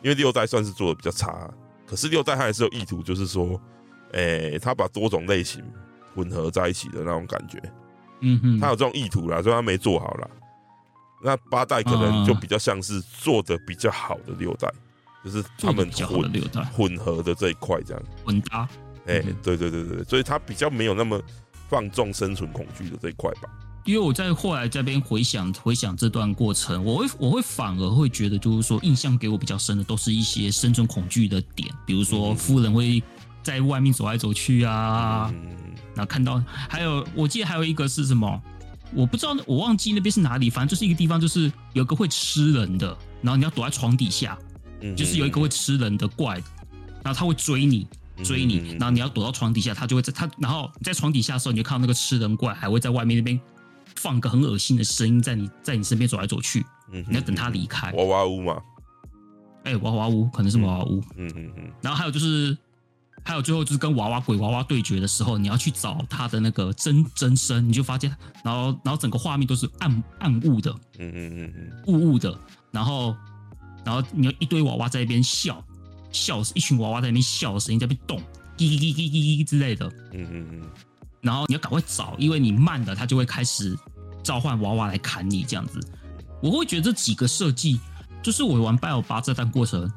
[0.03, 1.49] 因为六代算是做的比较差，
[1.87, 3.61] 可是六代他还是有意图，就是说。
[4.13, 5.61] 哎、欸，他把多种类型
[6.13, 7.61] 混合在一起的那种感觉，
[8.21, 10.27] 嗯哼，他有这种意图啦，所以他没做好啦。
[11.23, 14.71] 那八代可能就比较像是做的比较好的六代，
[15.23, 18.67] 嗯、就是他们混六代混合的这一块这样混搭。
[19.07, 21.21] 哎、欸，对对对对，所以他比较没有那么
[21.69, 23.49] 放纵生存恐惧的这一块吧。
[23.85, 33.01] 因为我在后来这边回想回想这段过程，我会我会反而会觉得，就是说印象给我比较深的都是一些生存恐惧的点，比如说夫人会。
[33.45, 35.64] 在外面走来走去啊，然
[35.97, 38.41] 后看到还有，我记得还有一个是什么，
[38.93, 44.37] 我不知道，我忘记那边是哪里，反正就是一个地方，就是有一个会吃人的，然后你要躲在床底下，
[44.95, 46.35] 就是有一个会吃人的怪，
[47.03, 47.87] 然后他会追你，
[48.23, 53.39] 追你，然后你要躲到床底下，他就会在他，然后你在床底下的时候，你就看到那个吃人怪还会在外面那边
[53.95, 57.91] 放个很恶心的声音，在你在你身边走来走去，你要等他离开。
[57.93, 58.61] 娃娃屋嘛？
[59.63, 62.55] 哎，娃娃屋可能是娃娃屋，嗯嗯嗯，然后还有就是。
[63.25, 72.37] 还有最后就是跟娃娃鬼娃娃对决的时候，你要去找他的那个真真身，你就发现，然后然后整个画面都是暗暗雾的，嗯嗯嗯嗯，雾雾的，
[72.69, 73.15] 然后
[73.83, 75.61] 然后你有一堆娃娃在那边笑
[76.11, 78.19] 笑，一群娃娃在那边笑的声音在那边动，
[78.57, 80.61] 叽叽叽叽叽之类的，嗯嗯嗯，
[81.21, 83.75] 然后你要赶快找，因为你慢了，他就会开始
[84.21, 85.79] 召唤娃娃来砍你这样子。
[86.43, 87.79] 我会觉得这几个设计，
[88.21, 89.91] 就是我玩 BioBar 这段过程。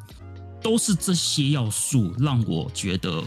[0.63, 3.23] 都是这些要素让我觉得，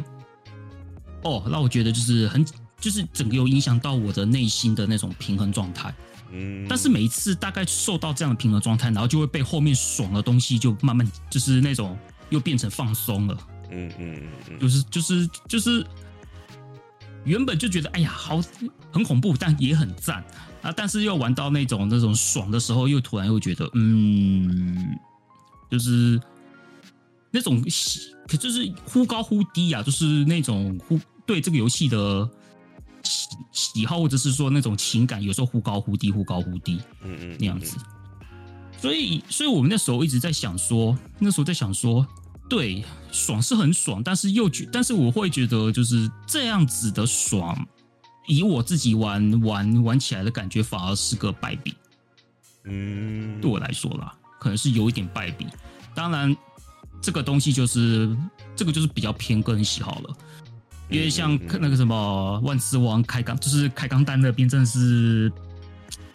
[1.24, 2.46] 哦，让我觉得就是很，
[2.80, 5.94] 就是整个有影响到我的内心的那种平衡状态。
[6.34, 11.98] 嗯，但是每一次大概受到这样的平衡状态，然后就会被后面爽的东西就慢慢就是那种
[12.30, 13.38] 又变成放松了。
[13.70, 15.86] 嗯嗯嗯，就是就是就是
[17.24, 18.41] 原本就觉得哎呀好
[18.91, 20.24] 很恐怖，但也很赞
[20.62, 24.98] 啊，但是又玩到那种那种爽的时候，又突然又觉得嗯，
[25.70, 26.20] 就是。
[27.32, 32.30] 那种喜，可就是忽高忽低啊，就是那种忽对这个游戏的
[33.04, 37.78] 喜喜好，或者是说那种情感，有时候忽高忽低，忽高忽低，嗯嗯，那样子。
[38.80, 42.06] 所以，所以我们那时候一直在想说，那时候在想说，
[42.50, 47.56] 对，爽是很爽，但是又觉，但是我会觉得，就是这样子的爽，
[48.28, 51.76] 以我自己玩玩玩起来的感觉，反而是个败笔。
[52.65, 55.46] 嗯，对我来说啦，可能是有一点败笔。
[55.94, 56.36] 当然，
[57.02, 58.16] 这个东西就是
[58.56, 60.16] 这个就是比较偏个人喜好了。
[60.90, 65.32] 因为像那个什么万磁王开钢，就是开钢弹那边真的是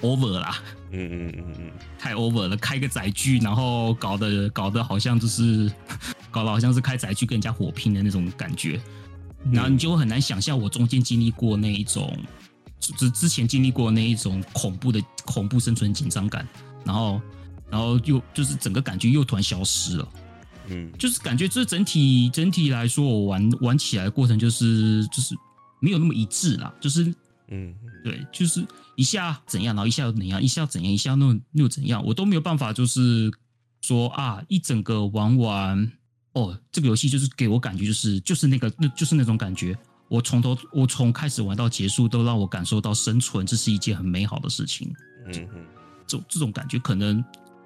[0.03, 0.59] over 啦。
[0.93, 5.71] 嗯嗯嗯嗯，太 over 了，开个载具，然后搞得搞得好像就是
[6.31, 8.81] 搞得好像是开载具跟人家火拼的那种感觉。
[9.51, 12.17] 然后你就会很难想象我中间经历过那一种。
[12.79, 16.47] 之之前经历过那一种恐怖的恐怖生存紧张感，
[16.85, 17.21] 然后，
[17.71, 20.09] 然后又就是整个感觉又突然消失了，
[20.69, 25.35] 嗯，就是感觉这整体整体来说，我玩玩起来的过程就是就是
[25.81, 27.05] 没有那么一致啦，就是
[27.49, 33.31] 嗯，对，就是一下怎样，然后一下又怎样，一下怎样，一下又又怎样，我都没有办法，就是
[33.81, 35.93] 说啊，一整个玩完
[36.33, 39.77] 哦，这个游戏就是给我感觉就是就是那个那就是那种感觉。
[40.09, 44.89] 我从头，我从开始玩到结束，都让我感受到生存，这是一件很美好的事情。
[45.27, 45.67] 嗯嗯，
[46.07, 47.25] 这这种感觉可能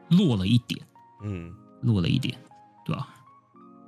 [0.08, 0.80] 弱了一点，
[1.22, 2.34] 嗯，弱了一点，
[2.90, 3.09] 对吧？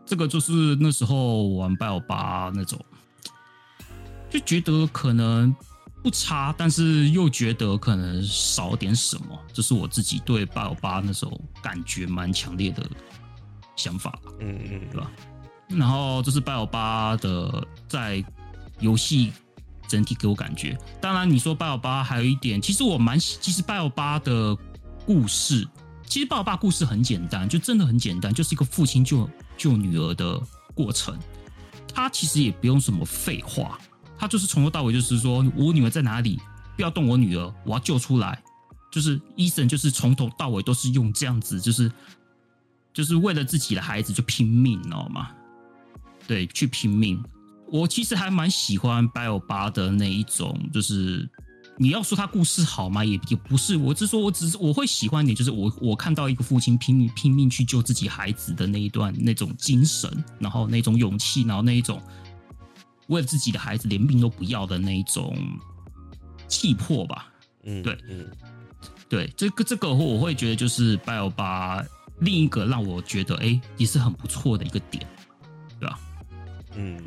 [0.06, 2.78] 这个就是那时候玩拜欧巴那种，
[4.30, 5.54] 就觉得可能
[6.02, 12.88] 不差，但是又觉得可能少点什么，这是我自己对拜欧巴那时候感觉蛮强烈的
[13.76, 14.18] 想法。
[14.40, 15.10] 嗯嗯，对吧？
[15.68, 18.24] 然后这是拜欧巴的在。
[18.80, 19.32] 游戏
[19.86, 24.56] 整体给我感觉，当然你说拜欧巴还有一点，其实我蛮喜，其实拜欧巴的
[25.06, 25.64] 故事，
[26.12, 30.38] 其实拜欧巴故事很简单，就真的很简单，就是一个父亲救救女儿的
[30.74, 31.18] 过程。
[31.94, 33.80] 他其实也不用什么废话，
[34.18, 36.38] 他就是从头到尾就是说我女儿在哪里，
[36.76, 38.42] 不要动我女儿，我要救出来。
[38.90, 41.90] 就是医生就是从头到尾都是用这样子，就是
[42.92, 45.30] 就是为了自己的孩子就拼命，你知道吗？
[46.28, 47.24] 对，去拼命。
[47.70, 51.26] 我其实还蛮喜欢拜欧巴的那一种，就是
[51.78, 53.04] 你要说他故事好吗？
[53.04, 62.00] 也也不是，我只是说我只是我会喜欢你，就是我我看到一个父亲拼命拼命去救自己孩子的那一段那种精神，然后那种勇气，然后那一种
[63.08, 65.36] 为了自己的孩子连命都不要的那一种
[66.46, 67.32] 气魄吧。
[67.64, 68.30] 嗯，对，嗯，
[69.08, 71.82] 对，这个这个我会觉得就是拜尔巴
[72.20, 75.04] 另一个让我觉得哎也是很不错的一个点，
[75.80, 75.98] 对吧？
[76.76, 77.02] 嗯。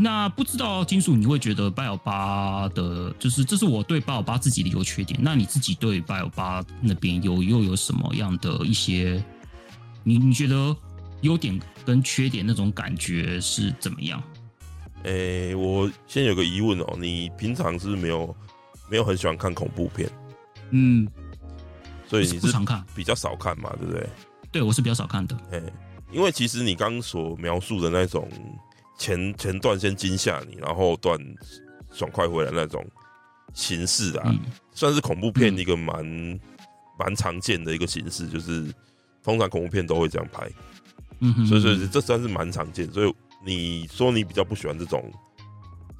[0.00, 5.18] 那不知道金属，你会觉得八幺八的，就是这是我对八幺八自己的优缺点。
[5.22, 9.22] 那你自己对八幺八那边有又有什么样的一些，
[10.02, 10.76] 你你觉得
[11.22, 14.22] 优点跟缺点那种感觉是怎么样？
[15.04, 18.36] 诶、欸，我先有个疑问哦，你平常是没有
[18.88, 20.08] 没有很喜欢看恐怖片？
[20.70, 21.08] 嗯，
[22.08, 24.08] 所以你是常看，比较少看嘛，对不对？
[24.52, 25.36] 对，我是比较少看的。
[25.50, 25.72] 诶，
[26.12, 28.28] 因为其实你刚所描述的那种。
[29.02, 31.18] 前前段先惊吓你，然后段
[31.90, 32.86] 爽快回来那种
[33.52, 34.38] 形式啊，嗯、
[34.72, 36.06] 算是恐怖片一个蛮
[36.96, 38.72] 蛮、嗯、常见的一个形式，就是
[39.20, 40.48] 通常恐怖片都会这样拍，
[41.18, 42.88] 嗯哼，所以所以这算是蛮常见。
[42.92, 43.12] 所以
[43.44, 45.12] 你说你比较不喜欢这种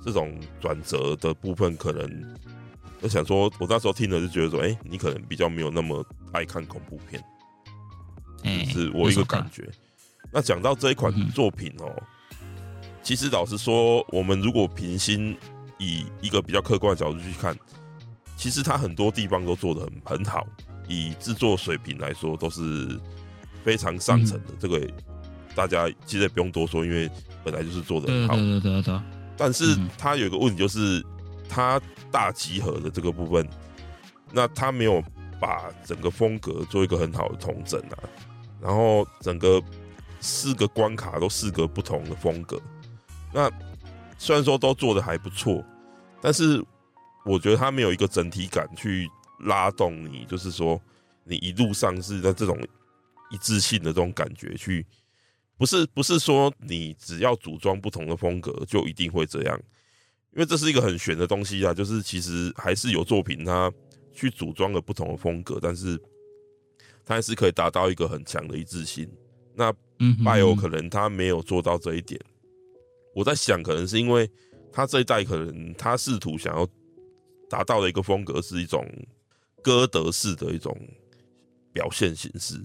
[0.04, 2.36] 这种转折的部分，可能
[3.00, 7.20] 我想说，我那时候听了就觉得说，哎、欸，你可能比较没有那么爱看恐怖片，
[8.68, 9.68] 是我一个感觉。
[10.32, 11.96] 那讲到这一款作品哦、喔。
[11.98, 12.06] 嗯
[13.02, 15.36] 其实老实说，我们如果平心
[15.78, 17.56] 以一个比较客观的角度去看，
[18.36, 20.46] 其实它很多地方都做的很很好，
[20.86, 23.00] 以制作水平来说都是
[23.64, 24.50] 非常上乘的。
[24.50, 24.80] 嗯、这个
[25.54, 27.10] 大家其实也不用多说，因为
[27.42, 28.34] 本来就是做的很好。
[28.36, 29.00] 对对对对对。
[29.36, 31.04] 但是它有一个问题，就是
[31.48, 33.48] 它大集合的这个部分，
[34.30, 35.02] 那它没有
[35.40, 37.98] 把整个风格做一个很好的统整啊。
[38.60, 39.60] 然后整个
[40.20, 42.60] 四个关卡都四个不同的风格。
[43.34, 43.50] 那
[44.18, 45.64] 虽然说都做的还不错，
[46.20, 46.62] 但是
[47.24, 49.08] 我觉得它没有一个整体感去
[49.40, 50.80] 拉动你，就是说
[51.24, 52.58] 你一路上是在这种
[53.30, 54.86] 一致性的这种感觉去，
[55.56, 59.60] 不是不是说你只要组装不同的风格就一定会这样，
[60.32, 63.72] 因为这是一个很玄的东西啊，就是其实还是有作品它
[64.12, 65.98] 去组装了不同的风格，但是
[67.04, 69.10] 它还是可以达到一个很强的一致性。
[69.54, 69.72] 那
[70.24, 72.20] 拜欧可能他没有做到这一点。
[73.14, 74.30] 我在想，可能是因为
[74.72, 76.66] 他这一代可能他试图想要
[77.50, 78.86] 达到的一个风格是一种
[79.62, 80.76] 歌德式的一种
[81.72, 82.58] 表现形式。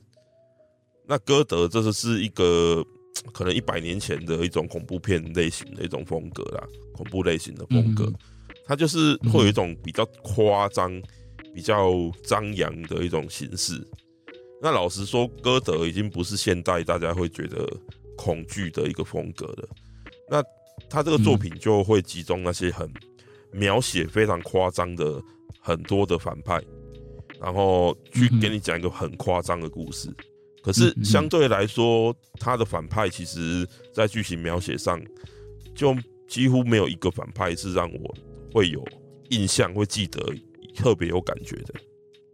[1.05, 2.85] 那歌德这是是一个
[3.33, 8.11] 可能一百年前的一种恐怖片类型的一种风格啦，恐怖类型的风格，
[8.65, 11.01] 它就是会有一种比较夸张、
[11.53, 11.91] 比较
[12.23, 13.85] 张扬的一种形式。
[14.61, 17.65] 那老实说，歌德已经不是现代大家会觉得
[18.15, 19.69] 恐惧的一个风格了。
[20.29, 20.43] 那
[20.89, 22.89] 他这个作品就会集中那些很
[23.51, 25.21] 描写非常夸张的
[25.59, 26.61] 很多的反派，
[27.39, 30.09] 然后去给你讲一个很夸张的故事。
[30.61, 35.01] 可是相对来说，他的反派其实，在剧情描写上，
[35.73, 35.95] 就
[36.27, 38.15] 几乎没有一个反派是让我
[38.53, 38.85] 会有
[39.29, 40.19] 印象、会记得、
[40.75, 41.73] 特别有感觉的，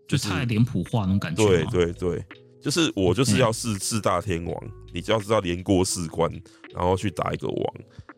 [0.08, 1.46] 就是太脸谱化那种感觉。
[1.46, 2.26] 对对对，
[2.64, 6.32] 就是我就是要四四大天王，你就要知道连过四关，
[6.74, 7.76] 然后去打一个王，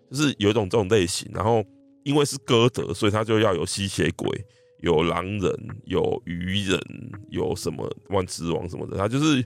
[0.10, 1.30] 就是有一种这种类型。
[1.34, 1.62] 然后
[2.04, 4.30] 因为是歌德，所以他就要有吸血鬼、
[4.80, 5.52] 有狼人、
[5.84, 6.80] 有鱼人、
[7.30, 9.44] 有什么万磁王什么的，他就是。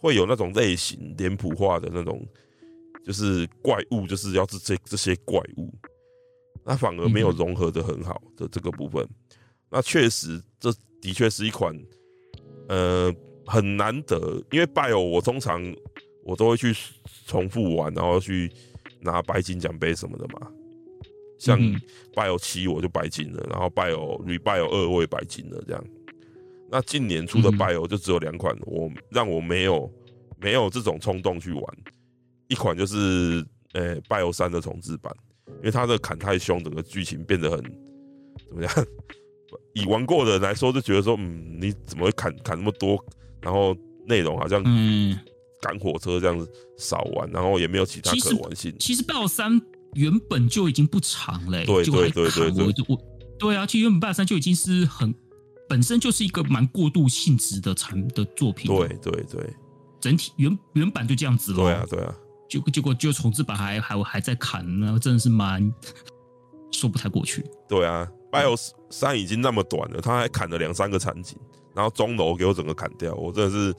[0.00, 2.24] 会有那种类型脸谱化的那种，
[3.04, 5.74] 就是怪物，就是要这这这些怪物，
[6.64, 9.04] 那反而没有融合的很好的这个部分。
[9.68, 11.76] 那确实，这的确是一款，
[12.68, 13.12] 呃，
[13.48, 14.42] 很难得。
[14.52, 15.62] 因为 BIO 我通常
[16.22, 16.72] 我都会去
[17.26, 18.52] 重复玩，然后去
[19.00, 20.48] 拿白金奖杯什么的嘛。
[21.38, 21.58] 像
[22.14, 25.84] BIO 七我就白金了，然后 BIO ReBIO 二我也白金了，这样。
[26.70, 29.90] 那近年出的 BIO 就只有两款，我让我没有
[30.38, 31.64] 没有这种冲动去玩。
[32.48, 35.14] 一款就是呃 BIO 三的重置版，
[35.46, 38.72] 因为它的砍太凶，整个剧情变得很怎么样？
[39.72, 43.02] 以玩过的人来说，就觉得说，嗯，你怎么会砍砍那么多？
[43.40, 45.18] 然后内容好像嗯
[45.60, 48.74] 赶火车这样子少玩，然后也没有其他可玩性。
[48.78, 49.60] 其实 BIO 三
[49.94, 53.00] 原本就已经不长了，对对对对对，我
[53.38, 55.14] 对啊，其实原本 BIO 三就已经是很。
[55.70, 59.52] 本身就是一个蛮过渡性质的产的作品，对对对，
[60.00, 62.14] 整体原原版就这样子了，对啊对啊，
[62.48, 65.70] 结结果就重制版还还还在砍呢，真的是蛮
[66.72, 67.44] 说不太过去。
[67.68, 68.56] 对啊，BIO
[68.88, 71.36] 三已经那么短了，他还砍了两三个场景，
[71.78, 73.72] 然后钟楼给我整个砍掉，我真的是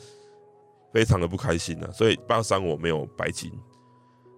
[0.93, 1.91] 非常的不开心啊。
[1.91, 3.51] 所以 BIO 三我没有白金，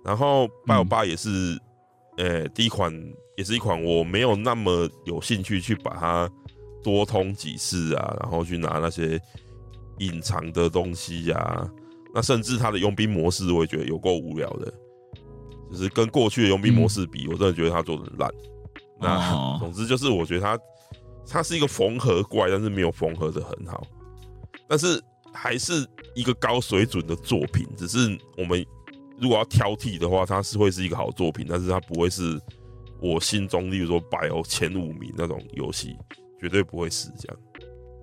[0.03, 1.59] 然后 BIO 八也是，
[2.17, 2.91] 呃、嗯欸，第一款
[3.37, 6.27] 也是一款我没有那么有兴趣去把它。
[6.83, 9.21] 多通几次啊，然后去拿那些
[9.99, 11.69] 隐藏的东西呀、啊，
[12.11, 14.73] 那甚至它的佣兵模式，我也觉得有够无聊的，
[15.69, 18.33] 就是跟过去的佣兵模式比，我真的觉得它做的很烂。
[18.99, 20.57] 那总之就是，我觉得它
[21.31, 23.87] 它是一个缝合怪，但是没有缝合的很好，
[24.67, 25.01] 但是
[25.33, 27.65] 还是一个高水准的作品。
[27.77, 28.65] 只是我们
[29.19, 32.39] 如果要挑剔的话，它是会是一个好作品，但是它不会是
[33.01, 35.95] 我心中，例如说百欧前五名那种游戏。
[36.41, 37.37] 绝对不会是这样。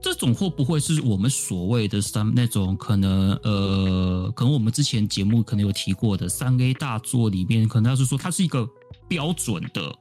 [0.00, 8.64] 这种会不会是我们所谓的三那种可能呃，可能我们之前节目可能有提过的三 A 大作里面，可能要是说它是一个
[9.08, 9.92] 标准的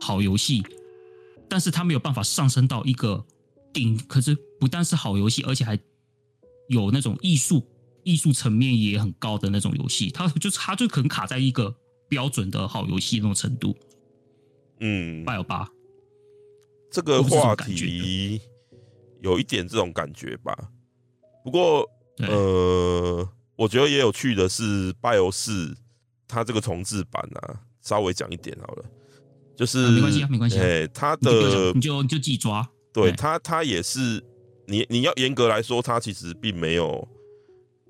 [0.00, 0.60] 好游戏，
[1.54, 3.24] 但是它没有办法上升到一个
[3.72, 5.78] 顶，可是不但是好游戏，而且还
[6.66, 7.64] 有那种艺术
[8.02, 11.72] 艺术层面也很高的那种游戏，它就是它就可能卡在一个
[12.08, 13.72] 标准的好游戏那种程度。
[14.80, 15.70] 嗯，八有八。
[16.90, 18.40] 这个话题
[19.20, 20.72] 有一点这种感觉吧，
[21.44, 21.88] 不过
[22.18, 25.72] 呃，我觉得也有趣的是，BIO 四
[26.26, 28.84] 它这个重置版啊，稍微讲一点好了，
[29.56, 34.22] 就是、啊、没关系啊，没关系、啊，哎、欸，它的你就你就自己抓，对他，他也是
[34.66, 37.06] 你你要严格来说，他其实并没有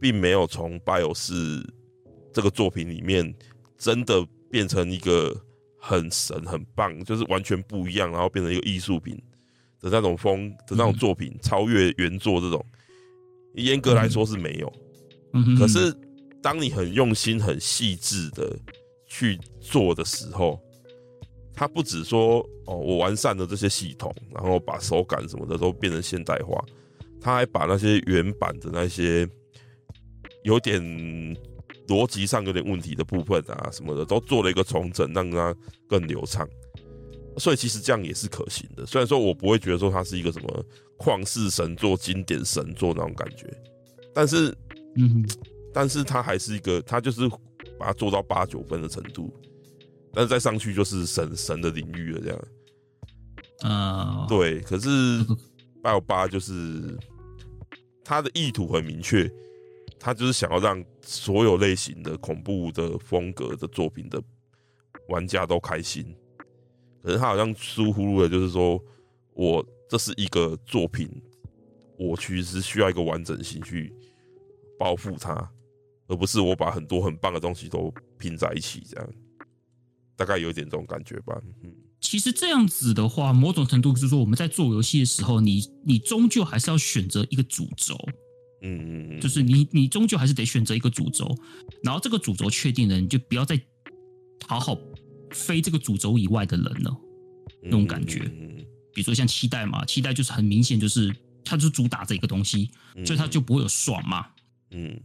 [0.01, 1.65] 并没有从 BIO 四
[2.33, 3.35] 这个作品里面
[3.79, 5.41] 真的变成一个。
[5.87, 9.15] 很神，很棒，就是完全不一样，然后变成一个艺术品
[9.83, 12.65] 的那种风的那种作品，嗯、超越原作这种，
[13.57, 14.73] 严格来说是没有。
[15.35, 15.57] 嗯哼。
[15.57, 15.95] 可是
[16.41, 18.59] 当你很用心、很细致的
[19.07, 20.59] 去做的时候，
[21.55, 26.65] 它不止说哦，我完善了这些系统，然后把手感什么的都变成现代化，
[27.21, 29.29] 他还把那些原版的那些
[30.43, 30.83] 有点。
[31.89, 35.55] 逻辑上有点问题的部分啊，什么的都做了一个重整，让它
[35.87, 36.49] 更流畅。
[37.37, 38.87] 所以其实这样也是可行的。
[38.87, 40.65] 虽然说我不会觉得说它是一个什么
[40.97, 43.47] 旷世神作、经典神作那种感觉，
[44.15, 44.49] 但是，
[44.97, 45.29] 嗯，
[45.75, 47.29] 但是它还是一个，它就是
[47.79, 49.31] 把它做到八九分的程度，
[50.15, 53.73] 但是再上去就是神神的领域了，这样。
[53.73, 54.61] 啊，对。
[54.61, 54.89] 可是
[55.83, 56.97] 898就是
[58.05, 59.31] 他的意图很明确。
[59.97, 64.23] 他就是想要让所有类型的恐怖的风格的作品的
[65.09, 66.15] 玩家都开心，
[67.03, 68.79] 可是他好像疏忽了，就是说
[69.33, 71.09] 我这是一个作品，
[71.97, 73.95] 我其实需要一个完整性去
[74.79, 75.51] 包覆它，
[76.07, 79.11] 而不是我把很多很棒的东西都拼在一起，这样
[80.17, 81.41] 大概有一点这种感觉吧。
[81.63, 87.97] 嗯，其实这样子的话，某种程度就是说，我们在做游戏的时候，你你终究还是要选择一个主轴。
[88.63, 91.37] 嗯嗯嗯，就是你你终究还是得选择一个主轴，
[91.83, 93.61] 然后这个主轴确定了，你就不要再
[94.39, 94.79] 讨好
[95.31, 96.97] 非这个主轴以外的人了，
[97.63, 98.21] 那种感觉。
[98.95, 102.71] 比如说像期待嘛，期待就是很明显就是它就主打这个东西，
[103.05, 104.27] 所以它就不会有爽嘛。
[104.71, 104.99] 嗯。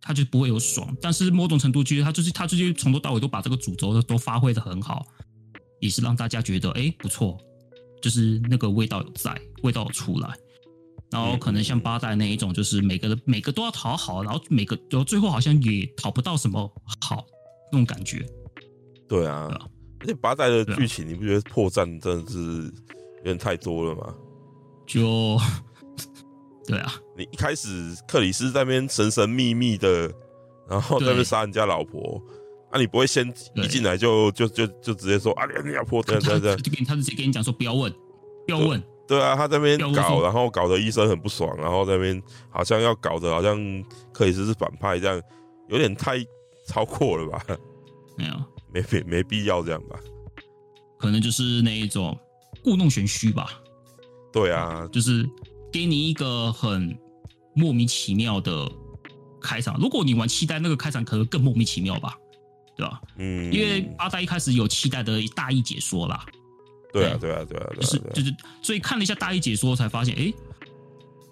[0.00, 5.06] 他就不会有爽，但是某种程度，其实他就是他就是从头到尾都把这个主轴都都发挥的很好，
[5.80, 7.38] 也是让大家觉得哎不错，
[8.00, 10.34] 就是那个味道有在，味道有出来。
[11.10, 16.70] 然后可能像八代那一种，就是每个每个都要讨好，然后每个然后最后好像也讨不到什么
[17.00, 17.24] 好
[17.72, 18.26] 那种感觉。
[19.08, 19.48] 对啊，
[20.00, 22.38] 而且八代的剧情你不觉得破绽真的是
[23.18, 24.14] 有点太多了吗？
[24.86, 25.38] 就。
[26.68, 30.12] 对啊，你一开始克里斯在那边神神秘秘的，
[30.68, 32.22] 然后在那边杀人家老婆，
[32.70, 37.90] 啊，你不会先一进来就就就就直接说啊，你老婆这样这样这样，就给他直接跟你讲说不要问，
[38.46, 38.82] 不要问。
[39.06, 43.56] 对啊，他在那边搞，然后搞得医生很不爽，然后在那边好像要搞得好像
[44.12, 45.18] 克里斯是反派这样，
[45.70, 46.18] 有点太
[46.66, 47.42] 超过了吧？
[48.18, 48.34] 没有，
[48.70, 49.98] 没没没必要这样吧？
[50.98, 52.14] 可能就是那一种
[52.62, 53.62] 故弄玄虚吧？
[54.30, 55.26] 对啊，就是。
[55.78, 56.98] 给你一个很
[57.54, 58.68] 莫名其妙的
[59.40, 59.78] 开场。
[59.78, 62.18] 如果你玩期待，那个开场可能更莫名其妙吧，
[62.76, 63.00] 对吧？
[63.16, 66.26] 嗯，因为八代一开始有期待的大意解说啦。
[66.92, 70.34] 对啊，对啊，对啊，就是就是，所以看了一下大意解说，才发现，哎，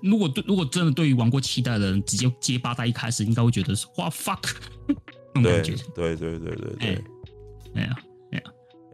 [0.00, 4.48] 如果对，如果真的对于玩过期待的人，直接接八代一开始，应该会觉得是哇 fuck
[5.34, 5.74] 那种感觉。
[5.92, 7.04] 对对对对对，
[7.74, 7.96] 哎呀
[8.30, 8.42] 哎呀，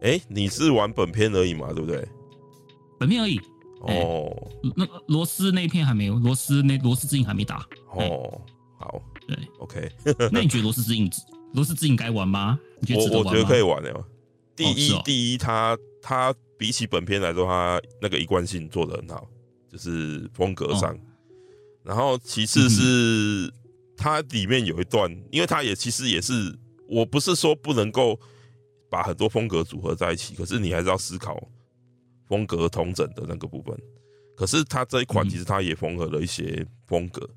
[0.01, 2.03] 哎，你是玩本片而已嘛，对不对？
[2.97, 3.39] 本片而已。
[3.83, 7.67] 哦，那个罗斯那一片还没有，罗斯那罗斯之影还没打。
[7.91, 8.41] 哦，
[8.79, 9.91] 好，对，OK。
[10.31, 11.11] 那你觉得罗斯之影，
[11.53, 12.57] 罗斯之影该玩吗？
[12.79, 13.25] 你觉得值得玩？
[13.25, 13.93] 我我觉得可以玩的。
[14.55, 19.27] 第一，第一，他他比起本片来说，他那个一贯性做的很好，
[19.69, 20.97] 就是风格上。
[21.83, 23.53] 然后其次是
[23.97, 26.57] 它里面有一段，因为它也其实也是，
[26.87, 28.17] 我不是说不能够
[28.89, 31.37] 把很多风格组合在一起，可是你还是要思考。
[32.27, 33.77] 风格同整的那个部分，
[34.35, 37.29] 可是它这一款其实它也缝合了一些风格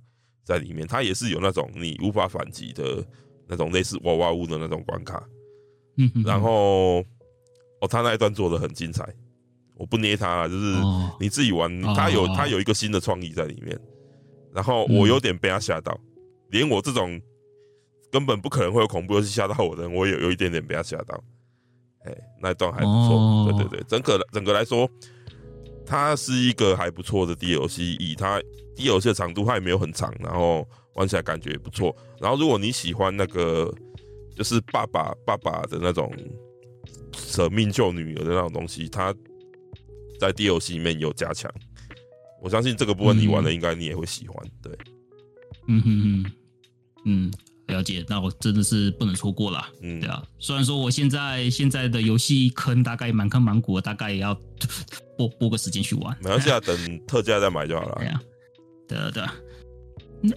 [0.44, 3.04] 在里面，它也是有那种你无法反击的
[3.48, 5.22] 那种类似娃娃屋的那种关卡。
[5.98, 6.98] 嗯，然后
[7.80, 9.04] 哦，他那一段做的很精彩，
[9.76, 10.76] 我不捏他，就是
[11.18, 13.78] 你自己玩，他有他有一个新的创意在里面。
[14.52, 15.98] 然后我有点被他吓到，
[16.50, 17.20] 连我这种
[18.10, 21.22] 根本不可能会有恐怖游戏吓到我的人，我也有有一点点被他吓到。
[22.06, 24.88] 哎，那一段还不错，哦、对对对，整个整个来说，
[25.84, 27.82] 它是一个还不错的 DLC。
[28.00, 28.40] 以它
[28.76, 31.94] DLC 的长度，它也没有很长，然后玩起来感觉也不错。
[32.20, 33.72] 然后如果你喜欢那个，
[34.36, 36.12] 就是爸爸爸爸的那种
[37.12, 39.14] 舍命救女儿的那种东西，它
[40.18, 41.50] 在 DLC 里面有加强。
[42.42, 44.46] 我相信这个部分你玩了，应该你也会喜欢。
[44.62, 44.72] 对，
[45.66, 46.32] 嗯哼哼，
[47.04, 47.32] 嗯。
[47.68, 49.66] 了解，那我真的是不能错过了。
[49.82, 54.32] 嗯，对啊，虽然说我现在现在的游戏坑大概满坑满谷，大概也要
[55.18, 56.16] 拨拨个时间去玩。
[56.22, 57.96] 没关系啊， 等特价再买就好了。
[57.98, 58.20] 对啊，
[58.88, 59.34] 对啊，对啊。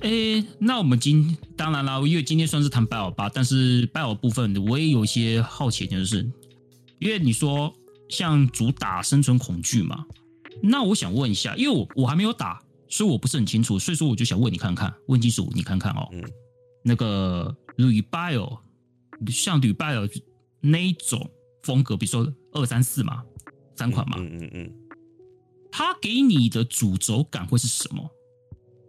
[0.02, 6.28] 诶，那我们今当然啦，因为今天算是谈拜尔吧，但是拜尔部分我也有一些好奇，就是
[7.00, 7.74] 因为你说
[8.10, 10.04] 像主打生存恐惧嘛，
[10.62, 16.10] 那我想问一下，因为我我还没有打，所以我不是很清楚，所以说我就想问你看看，问金属你看看哦。
[16.12, 16.24] 嗯。
[16.90, 18.58] 那个 Rebelle
[19.28, 20.10] 像 Rebelle
[20.60, 21.30] 那一种
[21.62, 23.24] 风格，比如说二三四嘛，
[23.76, 24.74] 三款嘛，嗯嗯嗯，
[25.72, 28.10] 它给你的主轴感会是什么？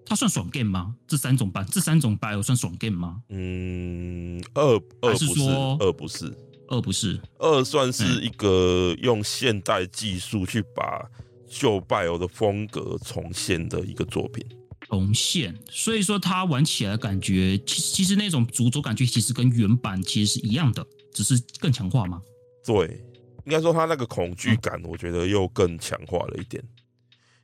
[0.06, 0.96] 它算爽 game 吗？
[1.06, 3.22] 这三种版，这三种 Bile 算爽 game 吗？
[3.28, 4.64] 嗯，二
[5.02, 6.34] 二不是，二不是，
[6.68, 11.06] 二不是，二算是一个用现代技术去把
[11.46, 14.44] 旧 Bile 的风格重现的一个作品。
[14.90, 20.84] 重现，所以说它玩起来感觉，其实其实那种主轴感觉其实跟原版其实是一样的，
[21.14, 22.20] 只是更强化吗？
[22.66, 23.00] 对，
[23.46, 26.60] 应该说它那个恐惧感，我觉得又更强化了一点。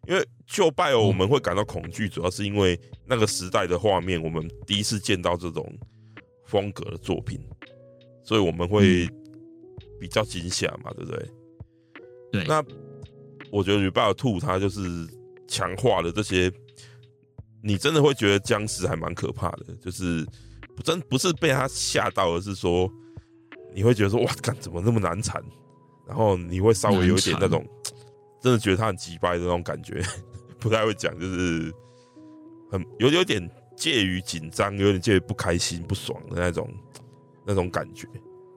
[0.09, 2.77] 嗯、因为旧 Bile 我们会感到恐惧，主要是因为
[3.07, 5.73] 那个时代的画面，我们第一次见到这种
[6.47, 7.39] 风格的作品，
[8.25, 9.09] 所以我们会
[10.01, 11.31] 比较惊吓嘛，对不对？
[12.33, 12.45] 对。
[12.45, 12.61] 那
[13.53, 15.07] 我觉得 Rebelle Two 它就是
[15.47, 16.53] 强化了这些。
[17.67, 20.25] 你真的会觉得僵尸还蛮可怕的，就是
[20.85, 22.89] 真不是被他吓到，而是说
[23.75, 25.43] 你会觉得说哇，干怎么那么难缠？
[26.07, 27.67] 然后你会稍微有一点那种
[28.41, 30.01] 真的觉得他很机掰的那种感觉，
[30.61, 31.75] 不太会讲，就是
[32.71, 36.73] 很有有点介于紧张，有点介于不开心、不爽的那种
[37.45, 38.07] 那种感觉。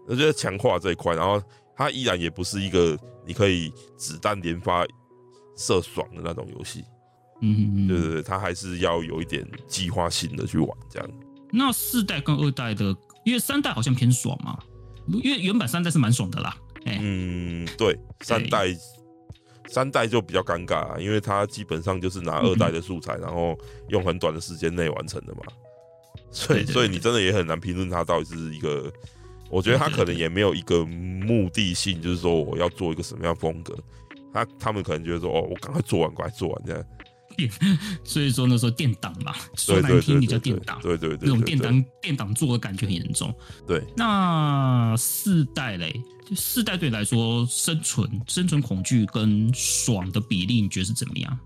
[0.06, 1.42] 我觉得强化这一块，然后
[1.76, 2.96] 它依然也不是一个
[3.26, 4.86] 你可以子弹连发
[5.56, 6.84] 射爽的那种游戏。
[7.42, 11.10] 嗯嗯嗯，对对对，他还是要有一点计划性的去玩这样。
[11.52, 14.58] 那四代跟二代的，因为三代好像偏爽嘛，
[15.08, 16.56] 因为原版三代是蛮爽的啦。
[16.86, 18.68] 嗯，对，三代
[19.68, 23.58] 三代就比较尴尬，因为它基本上就是拿二代的素材，然后
[23.90, 25.42] 用很短的时间内完成的嘛。
[26.32, 28.92] 所以，所以你真的也很难评论它到底是一个。
[29.52, 33.76] 我觉得他可能也没有一个目的性，就是说我要做一个什么样风格。
[34.32, 36.86] 他他们可能觉得说，哦，我赶快做完，赶快做完这样。
[38.04, 43.34] 所以说那时候电档嘛，说难听你叫电档，对对对，那种电档电档做的感觉很严重。
[43.68, 45.94] 对，那四代嘞，
[46.28, 51.40] 就四代对你来说，生存生存恐惧跟爽的比例，你觉得是怎么样？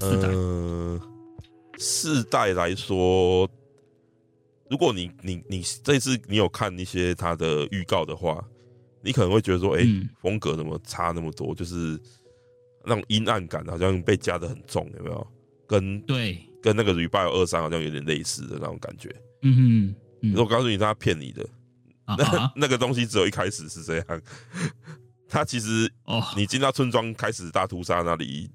[0.00, 1.00] 四代，呃，
[1.78, 3.48] 四代来说，
[4.70, 8.44] 如果你你你这次你有看一些他的预告的话，
[9.02, 11.54] 你可能会觉得说，哎、欸，嗯、风格怎么差那么多？
[11.54, 11.98] 就是。
[12.84, 15.26] 那种阴暗感好像被加的很重，有没有？
[15.66, 19.14] 跟对，跟那个《Rebirth 二三》好像有点类似的那种感觉。
[19.42, 21.46] 嗯哼，嗯我告诉你，他骗你的，
[22.06, 24.22] 啊、那那个东西只有一开始是这样。
[25.28, 28.50] 他其实哦，你进到村庄开始大屠杀那里，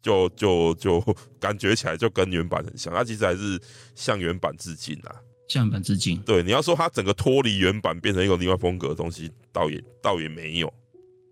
[0.00, 1.00] 就就就
[1.40, 2.94] 感觉起来就跟原版很像。
[2.94, 3.60] 他其实还是
[3.96, 5.16] 向原版致敬啊，
[5.48, 6.22] 向原版致敬。
[6.22, 10.72] 对，你要说他整个脱离原版变成一个另外风格的东西，倒也倒也没有，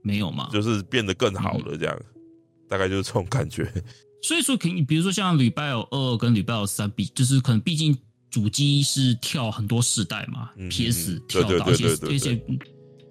[0.03, 0.49] 没有嘛？
[0.51, 1.97] 就是变得更好了这样。
[1.97, 2.07] 嗯
[2.73, 3.71] 大概就是这种感觉，
[4.25, 7.95] 所以说，可以比如说像《礼拜尔二》跟《礼拜尔三》比，就是可能毕竟
[8.31, 12.43] 主机是跳很多世代嘛，PS 跳到一些一些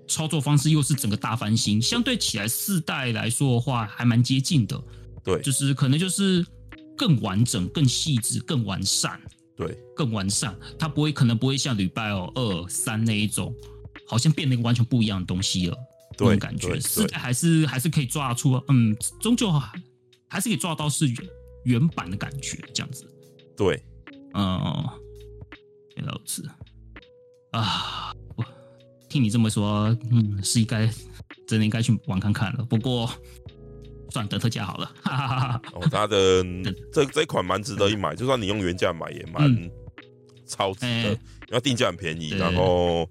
[0.07, 4.84] 操作方式又是整个大翻新，相对起来四代来说的话，还蛮接近的。
[5.24, 6.43] 对，就是可能就是
[6.97, 9.22] 更完整、更细致、更完善。
[9.55, 13.53] 对，更完善，它不会可能不会像《礼拜尔二三》那一种，
[14.07, 15.78] 好像变了一个完全不一样的东西了。
[16.22, 19.82] 这种感觉，四代还是还是可以抓出，嗯，终究还
[20.28, 21.17] 还是可以抓到是原
[21.65, 23.05] 原版的感觉，这样子。
[23.57, 23.84] 对，
[24.34, 24.89] 嗯，
[25.95, 26.47] 原来如此
[27.51, 28.13] 啊！
[28.36, 28.45] 我
[29.09, 30.88] 听你这么说，嗯，是应该
[31.47, 32.63] 真的应该去玩看看了。
[32.65, 33.09] 不过，
[34.11, 34.86] 算等特价好了。
[35.01, 36.43] 哈哈哈哈哦，它 的
[36.93, 39.72] 这这款蛮值得一买，就算你用原价买也蛮
[40.45, 43.09] 超值的，因为定价很便宜，然后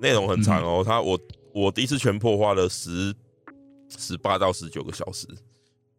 [0.00, 0.82] 内容很长哦。
[0.84, 1.18] 它我。
[1.58, 3.12] 我第一次全破花了十
[3.88, 5.26] 十八到十九个小时，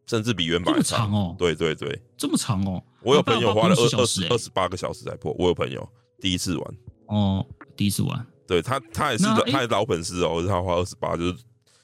[0.06, 1.36] 甚至比原版长哦。
[1.38, 2.82] 对对对，这么长哦。
[3.02, 5.36] 我有朋友花了二二十二十八个小时才破。
[5.38, 5.88] 我有朋友
[6.22, 7.46] 第一次玩哦，
[7.76, 8.26] 第一次玩。
[8.48, 11.36] 对他，他也是他也老粉丝哦，他花二十八，就是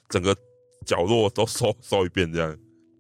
[0.09, 0.35] 整个
[0.85, 2.57] 角落都搜搜一遍这样。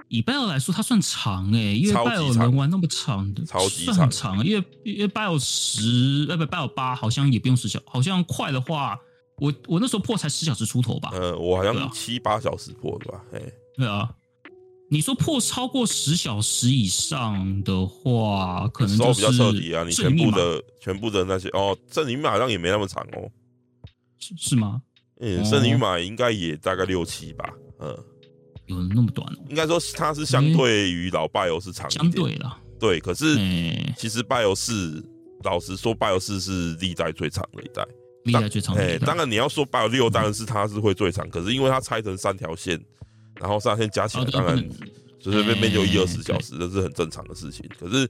[0.09, 4.45] 以拜尔来说，它算长哎，因为拜尔能玩那么长的，超级长，长。
[4.45, 8.99] 因为因为拜尔十呃不拜尔八好像也不用十小，好像快的话。
[9.37, 13.41] 我我那时候破才十小时出头吧，呃，我好像七八小时破的吧，哎，
[13.75, 14.09] 对啊，
[14.89, 23.29] 你说破超过十小时以上的话，可能就是比较彻底啊，你全部的全部的那些哦，圣女密码好像也没那么长哦，
[24.19, 24.81] 是是吗？
[25.19, 27.97] 嗯，圣女密码应该也大概六七吧，嗯，
[28.67, 29.39] 有那么短哦？
[29.49, 33.35] 应该说它是相对于老拜欧是长一点，相对啦，对，可是
[33.97, 35.05] 其实拜欧四，
[35.43, 37.85] 老实说，拜欧四是历代最长的一代。
[38.25, 41.29] 历代最长的，哎，当然你要说八有六，当然是它是会最长。
[41.29, 42.79] 可是因为它拆成三条线，
[43.35, 44.57] 然后三条线加起来，当然
[45.19, 47.63] 随随便便就一二十小时，这是很正常的事情。
[47.79, 48.09] 可是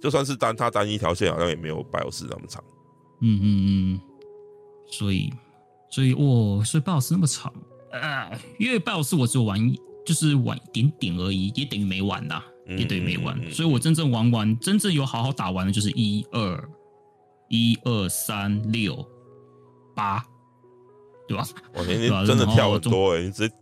[0.00, 2.62] 就算是单它单一条线，好像也没有拜尔斯那么长。
[3.20, 4.00] 嗯嗯嗯，
[4.90, 5.32] 所以
[5.90, 7.52] 所以我，所以拜尔斯那么长，
[7.90, 8.30] 呃，
[8.60, 9.58] 因为拜尔斯我只有玩
[10.06, 13.36] 就是玩一点点而已，也等于没玩呐，也等于没玩。
[13.50, 16.70] 所以我真正玩完，真正有好好打完的，就是一二
[17.48, 19.04] 一二三六。
[19.98, 20.24] 八，
[21.26, 21.44] 对吧？
[21.74, 23.54] 我那天真的跳很多哎、欸，你直接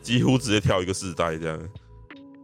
[0.00, 1.58] 几乎直接跳一个世代这样。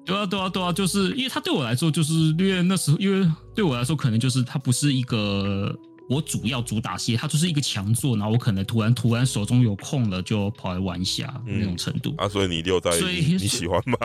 [0.05, 5.73] 对啊，对啊，对啊，就是因为他对我来说，就是因为那时候，因为对我来说，可能就是他不是一个
[6.11, 12.13] 我主要主打系，他就是一个强作，然后我可能突然突然手中有空了，就跑来玩一下、嗯、那种程度。
[12.19, 13.97] 啊，所以你六代，所以你，你喜欢吗？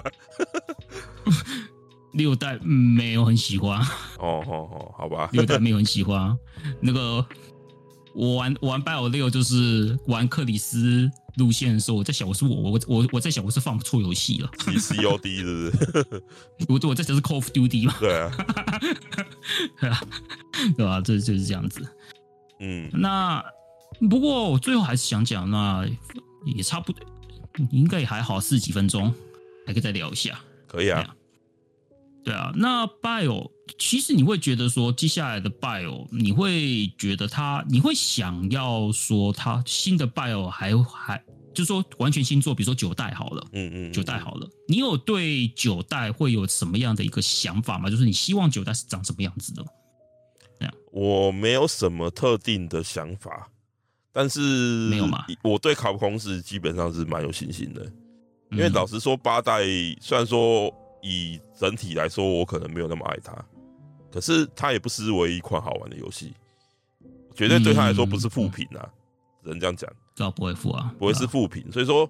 [2.13, 3.79] 六代、嗯、没有很喜欢。
[4.19, 6.37] 哦哦哦，好吧，六代没有很喜欢
[6.79, 7.25] 那个。
[8.13, 14.51] 我玩我玩拜尔六就是玩克里斯路线的时候，我在想我是我我我我在想我是放错游戏了。
[14.67, 16.23] 你 COD 是不是？
[16.67, 17.95] 我我在想是 Call of Duty 嘛？
[17.99, 18.31] 对啊，
[20.77, 20.99] 对啊？
[21.01, 21.87] 这就是这样子。
[22.59, 23.43] 嗯，那
[24.09, 25.87] 不过我最后还是想讲，那
[26.45, 27.05] 也差不多，
[27.71, 29.13] 应该也还好，四十几分钟
[29.65, 30.39] 还可以再聊一下。
[30.67, 31.15] 可以啊。
[32.23, 47.89] 对啊，那拜尔其实你会觉得说，接下来的 Bio，你会觉得他，你会想要说他新的 Bio 还还，就是说完全新作，比如说九代好了，嗯，嗯嗯，九代好了，你有对九代会有什么样的一个想法吗？
[47.89, 49.65] 就是你希望九代是长什么样子的？
[50.91, 53.47] 我没有什么特定的想法，
[54.11, 54.39] 但是
[54.89, 55.23] 没有嘛？
[55.43, 57.85] 我对卡普空是基本上是蛮有信心的，
[58.51, 59.61] 因为老实说，八代
[60.01, 63.33] 虽然说以整体来说，我可能没有那么爱他。
[64.11, 66.33] 可是它也不失为一款好玩的游戏，
[67.35, 68.89] 绝对对他来说不是负评啊，
[69.43, 69.89] 只能这样讲。
[70.15, 72.09] 这、嗯、不会负啊，不会是负评，所以说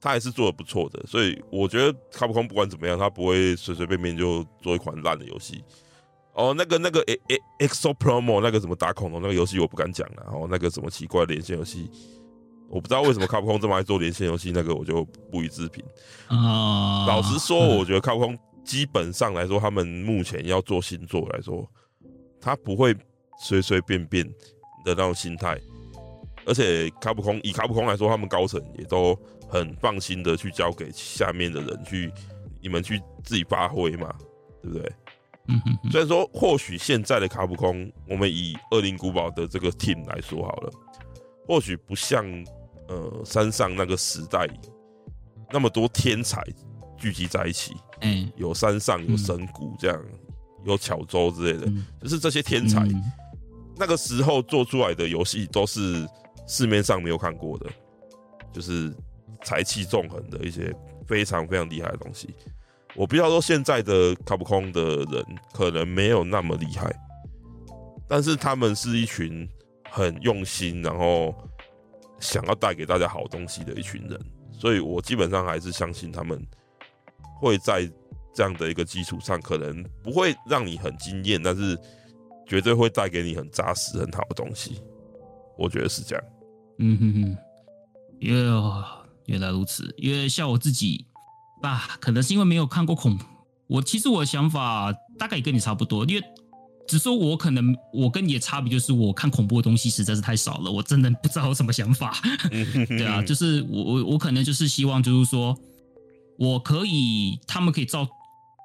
[0.00, 1.02] 他还是做的不错的。
[1.06, 5.62] 所以我觉得卡普空不管怎么样，他不会随随便便就做一款烂的游戏。
[6.32, 10.22] 哦，那个那个诶诶 Exopromo 那个什么打恐龙那个游戏我不敢讲了。
[10.24, 11.90] 然后那个什么奇怪的连线游戏，
[12.68, 15.84] 我不知道为什么卡普空这么爱做连线游戏，那个我就不予置评。
[16.28, 18.38] 啊，老实说，我觉得卡普空。
[18.66, 21.64] 基本上来说，他们目前要做新作来说，
[22.40, 22.94] 他不会
[23.38, 24.26] 随随便便
[24.84, 25.56] 的那种心态，
[26.44, 29.16] 而且卡普空以卡普空来说，他们高层也都
[29.48, 32.12] 很放心的去交给下面的人去，
[32.60, 34.12] 你们去自己发挥嘛，
[34.60, 34.92] 对不对？
[35.46, 35.90] 嗯哼。
[35.90, 40.72] 虽然说，或许现在的卡普空，我们以恶灵古堡的这个 team 来说好了，
[41.46, 42.26] 或许不像
[42.88, 44.48] 呃山上那个时代
[45.52, 46.42] 那么多天才。
[46.96, 50.02] 聚集在一起，嗯，有山上有神谷这样，
[50.64, 51.70] 有巧舟之类的，
[52.00, 52.86] 就是这些天才，
[53.76, 56.06] 那个时候做出来的游戏都是
[56.46, 57.66] 市面上没有看过的，
[58.52, 58.94] 就是
[59.44, 60.74] 才气纵横的一些
[61.06, 62.34] 非常非常厉害的东西。
[62.94, 66.90] 我不要说现在的卡普空的人可能没有那么厉害，
[68.08, 69.46] 但是他们是一群
[69.90, 71.34] 很用心，然后
[72.18, 74.18] 想要带给大家好东西的一群人，
[74.50, 76.42] 所以我基本上还是相信他们。
[77.38, 77.90] 会在
[78.34, 81.78] 这样的一个基础上，可能不会让你很惊艳，但是
[82.46, 84.80] 绝对会带给你很扎实、很好的东西。
[85.56, 86.24] 我觉得是这样。
[86.78, 87.36] 嗯哼哼，
[88.20, 88.62] 因为
[89.24, 89.94] 原来如此。
[89.96, 91.06] 因为像我自己
[91.62, 93.18] 吧，可能是因为没有看过恐，
[93.66, 96.04] 我其实我的想法大概也跟你差不多。
[96.04, 96.22] 因为
[96.86, 102.14] 只说我可能我跟你的差别就是，我看恐怖的东西实在是太少了，我真的不知道有什么想法。
[102.86, 105.58] 对啊，就是我我我可能就是希望就是说。
[106.38, 108.06] 我可以，他们可以造，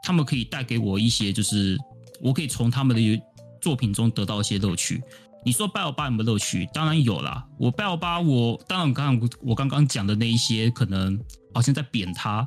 [0.03, 1.77] 他们可以带给我一些，就是
[2.21, 3.21] 我可以从他们的
[3.61, 5.01] 作品中得到一些乐趣。
[5.43, 6.69] 你说《BIOS 8》有没有乐趣？
[6.73, 7.45] 当然有啦。
[7.57, 11.19] 我《BIOS 8》，我当然刚刚我刚刚讲的那一些，可能
[11.53, 12.45] 好像在贬他，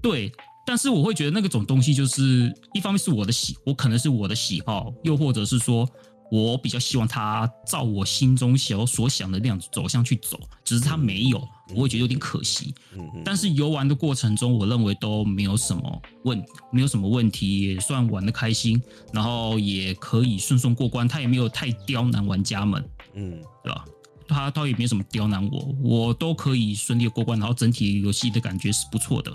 [0.00, 0.32] 对。
[0.64, 5.88] 但是我会觉得那个种东西，就是一方面是我的喜，我可能是我的喜好，又或者是说。
[6.32, 12.74] 我比较希望他照我心中想所想的那样走向去走，只是他没有，我会觉得有点可惜。
[13.22, 18.80] 但是游玩的过程中，我认为都没有什么问，没有什么问题，也算玩的开心，
[19.12, 21.06] 然后也可以顺顺过关。
[21.06, 23.84] 他也没有太刁难玩家们，嗯，对吧？
[24.26, 29.30] 他倒也没什么刁难我，我都可以顺利过关，然后整体游戏的感觉是不错的，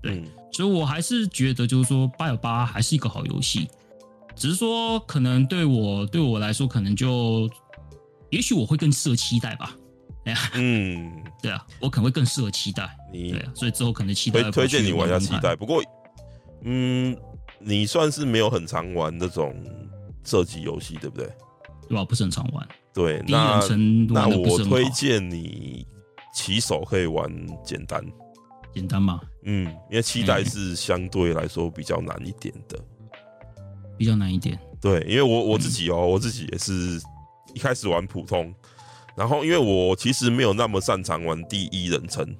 [0.00, 0.22] 对，
[0.52, 3.66] 所以我还是觉得就是说《BIOS 8》还是一个好游戏。
[4.36, 7.48] 只是说，可能对我对我来说，可能就，
[8.30, 9.74] 也许我会更适合期待吧。
[10.26, 11.10] 哎呀，嗯，
[11.42, 12.88] 对啊，我可能会更适合期待。
[13.12, 15.56] 你对啊，所以之后可能期待推荐你玩一下期待。
[15.56, 15.82] 不过，
[16.64, 17.16] 嗯，
[17.58, 19.54] 你算是没有很常玩那种
[20.24, 21.26] 射击游戏，对不对？
[21.88, 22.04] 对吧？
[22.04, 22.68] 不是很常玩。
[22.92, 23.60] 对，那
[24.08, 25.86] 那我推荐你
[26.34, 27.30] 起手可以玩
[27.64, 28.04] 简单，
[28.74, 29.20] 简单吗？
[29.44, 32.78] 嗯，因为期待是相对来说比较难一点的。
[33.96, 37.00] 比较难一点，对，因为我我自己哦、我自己也是
[37.54, 38.54] 一开始玩普通，
[39.16, 42.36] 然后因为我其实没有那么擅长玩第一人称，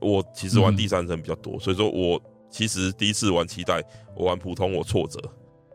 [0.00, 3.82] 我其实玩第三人称比较多，嗯、所以说我其实第一次玩期待，
[4.16, 5.20] 我玩普通我挫折，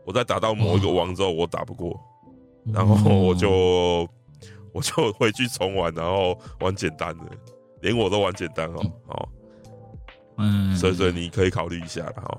[0.04, 4.08] 我在打到某一个王之后我打不过，哦、然后我就
[4.72, 7.24] 我就回去重玩，然后玩简单的，
[7.82, 9.28] 连我都玩简单哦，好，
[10.38, 12.38] 嗯，所以所以你可以考虑一下了哈。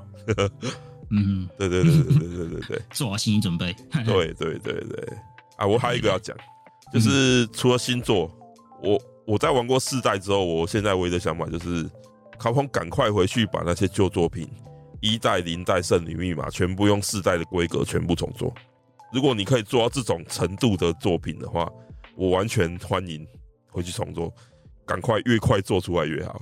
[1.15, 3.75] 嗯，对对对对对对对对， 做好心理准备。
[4.05, 5.17] 对对对对，
[5.57, 6.35] 啊，我还有一个要讲，
[6.91, 8.31] 就是除了新作，
[8.81, 11.83] 我我在玩过四代之后，我现在唯一的想法就是，
[12.39, 14.49] 卡普空赶快回去把那些旧作品
[15.01, 18.53] 一代、零代、圣女密码全部用四代的规格全部重做。
[19.13, 21.69] 如果你可以做到这种程度的作品的话，
[22.15, 23.25] 我完全欢迎
[23.69, 24.33] 回去重做，
[24.85, 26.41] 赶快越快做出来越好。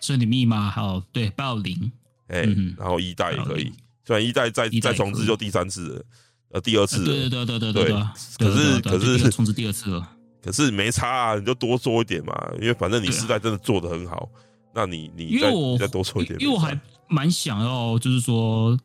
[0.00, 1.92] 圣女密码好，对，暴零。
[2.28, 2.42] 哎，
[2.76, 3.72] 然后一代也可以，
[4.04, 6.04] 虽然一代再再重置就第三次了，
[6.52, 8.02] 呃，第二次了，对对对对对对。
[8.38, 10.08] 可是可是重置第二次了，
[10.42, 14.28] 可是没差啊，你就多做一点嘛，因为反正你四代真的做的很好，
[14.74, 16.38] 那你你再再多做一点。
[16.40, 18.78] 因为我还蛮想要，就是说，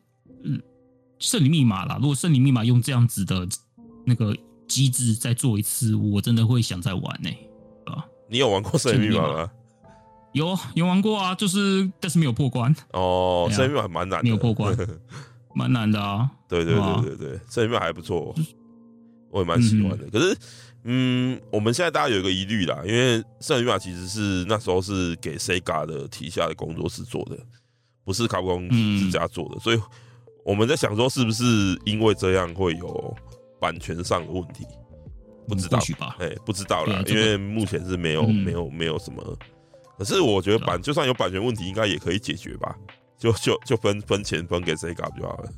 [0.44, 0.60] 嗯，
[1.18, 3.46] 圣女密码啦，如果圣女密码用这样子的
[4.04, 4.36] 那个
[4.66, 9.50] 机制再做一次，我真的会想再玩呢、欸，啊，你有玩过圣女密码吗？
[10.32, 13.48] 有有玩过啊，就是但是没有破关哦。
[13.52, 14.74] 圣女密码蛮难的，没有破关，
[15.54, 16.30] 蛮难的啊。
[16.48, 18.34] 对对对对对，圣女密码还不错，
[19.30, 20.04] 我也蛮喜欢的。
[20.04, 20.38] 嗯、可是，
[20.84, 27.38] 嗯，我们现在大家有一个疑虑啦，因为圣女密码其实是那时候是给 Sega 的旗下的工作室做的，
[28.04, 28.68] 不是卡普空
[28.98, 29.80] 自家做的，嗯、所以
[30.44, 31.44] 我们在想说，是不是
[31.84, 33.14] 因为这样会有
[33.60, 34.64] 版权上的问题？
[35.46, 36.16] 不知道吧？
[36.20, 39.38] 哎，不知道啦，因为目前是没有没有没有什么。
[40.02, 42.76] 可是我觉得版就算有版权问题，应该也可以解决吧？
[43.16, 45.48] 就就就分分钱分给谁搞就好了，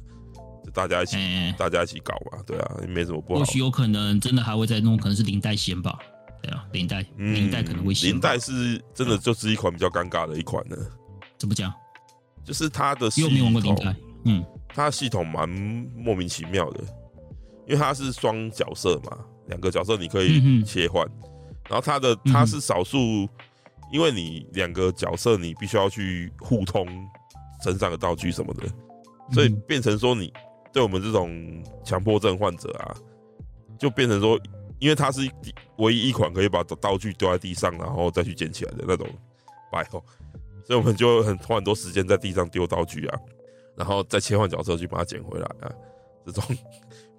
[0.63, 3.41] 就大家一起、欸、大家一起搞吧，对啊，没什么不好。
[3.41, 5.99] 或许有可能真的还会再弄，可能是零代先吧？
[6.43, 8.11] 对啊，零代零代可能会先。
[8.11, 10.77] 零代是真的就是一款比较尴尬的一款呢。
[11.39, 11.73] 怎么讲？
[12.45, 13.95] 就是它的系统，没玩过
[14.27, 16.81] 嗯，它的系统蛮莫名其妙的，
[17.67, 19.17] 因为它是双角色嘛，
[19.47, 21.31] 两个角色你可以切换，嗯、
[21.71, 23.27] 然后它的它是少数。
[23.95, 26.85] 因为你两个角色，你必须要去互通
[27.63, 28.67] 身上的道具什么的，
[29.33, 30.33] 所以变成说你
[30.73, 32.93] 对我们这种强迫症患者啊，
[33.79, 34.37] 就变成说，
[34.81, 35.21] 因为它是
[35.77, 39.07] 唯一一款可以把道具丢在地上，然后再去捡起来的那种
[39.71, 40.05] 白后，
[40.67, 43.21] 所以我们就很花很多时间在地上丢道具啊，
[43.79, 45.71] 然后再切换角色去把它捡回来啊，
[46.27, 46.43] 这种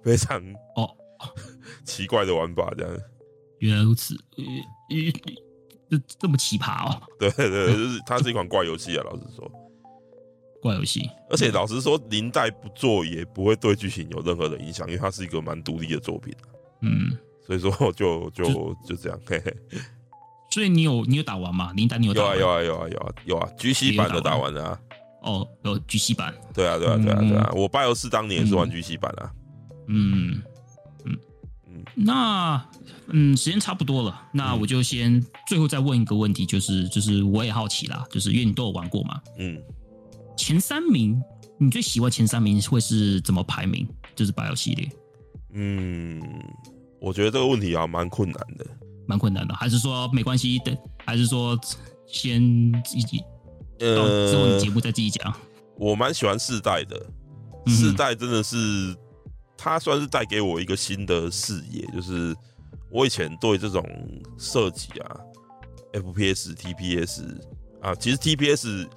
[0.02, 0.38] 非常
[0.74, 0.94] 哦
[1.86, 2.98] 奇怪的玩法，这样。
[3.60, 4.44] 原来如此，呃
[4.94, 5.45] 呃。
[5.90, 7.02] 就这么奇葩哦！
[7.18, 9.04] 对对对，就是它是一款怪游戏啊。
[9.04, 9.50] 老实说，
[10.60, 11.08] 怪游戏。
[11.30, 16.34] 而且老实说，林黛不做也不会对剧情有任何的影响，因为它是一个蛮独立的作品。
[16.82, 17.16] 嗯，
[17.46, 19.18] 所以说就就就，就这样。
[19.26, 19.56] 嘿嘿。
[20.50, 21.72] 所以你有你有打完吗？
[21.74, 22.38] 林黛你有打完？
[22.38, 24.80] 有啊有啊有啊有啊有啊！GC 版的打完了啊。
[25.22, 26.34] 哦，有 GC 版。
[26.54, 27.52] 对啊对啊对啊对啊！
[27.54, 29.30] 我拜尔斯当年也是玩 GC 版啊。
[29.88, 30.42] 嗯嗯嗯，
[31.94, 32.64] 那。
[33.08, 39.56] 嗯，时间差不多了，那我就先最后再问一个问题，就是就是我也好奇啦，就是因为你都有玩过嘛，嗯，
[40.36, 41.22] 前三名
[41.56, 43.86] 你最喜欢前三名会是怎么排名？
[44.16, 44.90] 就是 BIOS 系列，
[45.52, 46.20] 嗯，
[47.00, 48.66] 我觉得这个问题啊蛮困难的，
[49.06, 51.56] 蛮困难的，还是说没关系等，还是说
[52.08, 52.42] 先
[52.82, 53.22] 自己
[53.78, 55.32] 呃之后你节目再自己讲？
[55.78, 57.06] 我蛮喜欢四代的，
[57.68, 58.96] 四代真的是、嗯、
[59.56, 62.34] 它算是带给我一个新的视野，就是。
[62.88, 63.84] 我以前对这种
[64.38, 65.20] 设计啊
[65.92, 67.36] ，FPS、TPS
[67.82, 68.88] 啊，其实 TPS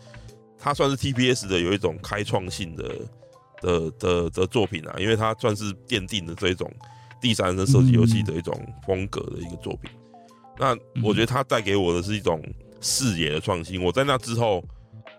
[0.60, 2.96] 它算是 TPS 的有一种开创性的
[3.62, 6.72] 的的的作品啊，因为它算是奠定了这一种
[7.20, 8.54] 第三人称射击游戏的一种
[8.86, 9.90] 风格的一个作品。
[10.60, 12.40] 那我觉得它带给我的是一种
[12.80, 13.84] 视野的创新。
[13.84, 14.64] 我在那之后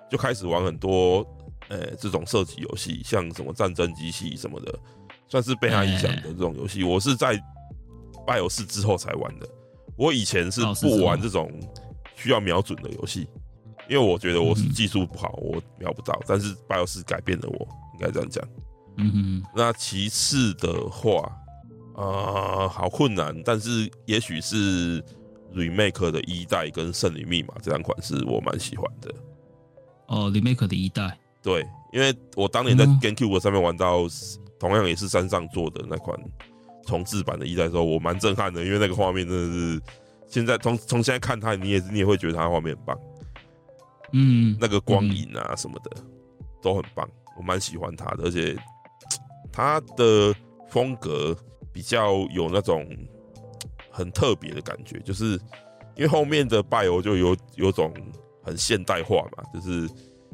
[0.09, 1.27] 就开始玩很多
[1.69, 4.79] 呃、欸、这种射击游戏，像什么战争机器什么的，
[5.31, 6.85] 算是被他影响的这种游戏。
[6.85, 7.43] 我是在。
[8.27, 9.49] BIOS 之后才玩的，
[9.97, 11.51] 我以前是不玩这种
[12.15, 13.27] 需要瞄准的游戏，
[13.89, 16.17] 因为我觉得我是技术不好，我瞄不到。
[16.27, 18.47] 但是 BIOS 改变了我，应该这样讲。
[18.99, 19.43] 嗯哼。
[19.57, 21.23] 那其次的话，
[21.97, 25.03] 啊、呃，好困难，但是也许是
[25.55, 29.13] Remake 的一代跟圣女密码这两款是我蛮喜欢的。
[30.07, 31.19] 哦，Remake 的一代。
[31.43, 34.03] 对，因为我当年在 GameCube 上面玩到，
[34.61, 36.17] 同样也是山上做的那款。
[36.87, 39.83] 重制版的一代的时候，我蛮震撼的，因为那个画面真的是，
[40.27, 42.99] 现在从从现在看它，你也你也会觉得它画面很棒，
[44.13, 46.03] 嗯，那个光影啊什么的
[46.63, 48.57] 都很棒，我蛮喜欢它的，而且
[49.53, 50.35] 它的
[50.69, 51.37] 风格
[51.71, 52.85] 比较有那种
[53.91, 55.35] 很特别的感觉，就是
[55.95, 57.93] 因为后面的 BIO 就有有种
[58.43, 59.89] 很现代化嘛，就是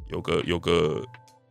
[0.08, 1.04] 有个有个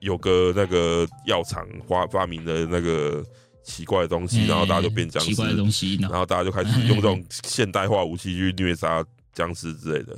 [0.05, 3.25] 有个那个药厂发发明的那个。
[3.67, 5.29] 奇怪的东西，然后大家就变僵尸。
[5.29, 9.03] 奇怪的东西，然后大家就开始用这种现代化武器去虐杀
[9.33, 10.15] 僵尸之类的，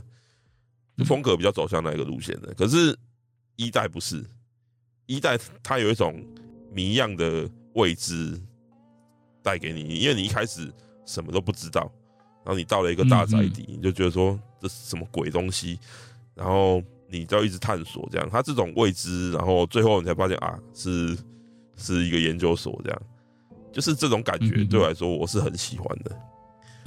[1.05, 2.53] 风格比较走向那个路线的。
[2.55, 2.93] 可是，
[3.55, 4.21] 一代不是，
[5.05, 6.21] 一代它有一种
[6.73, 8.37] 谜样的未知
[9.41, 10.69] 带给你，因为你一开始
[11.05, 11.89] 什么都不知道，
[12.43, 15.79] 然后你到了一个大宅邸，你就觉得说这是什么鬼东西，
[16.35, 18.27] 然后你就要一直探索这样。
[18.31, 21.17] 它这种未知，然后最后你才发现啊，是
[21.75, 23.01] 是一个研究所这样。
[23.71, 26.19] 就是这种感觉对我来说，我是很喜欢的。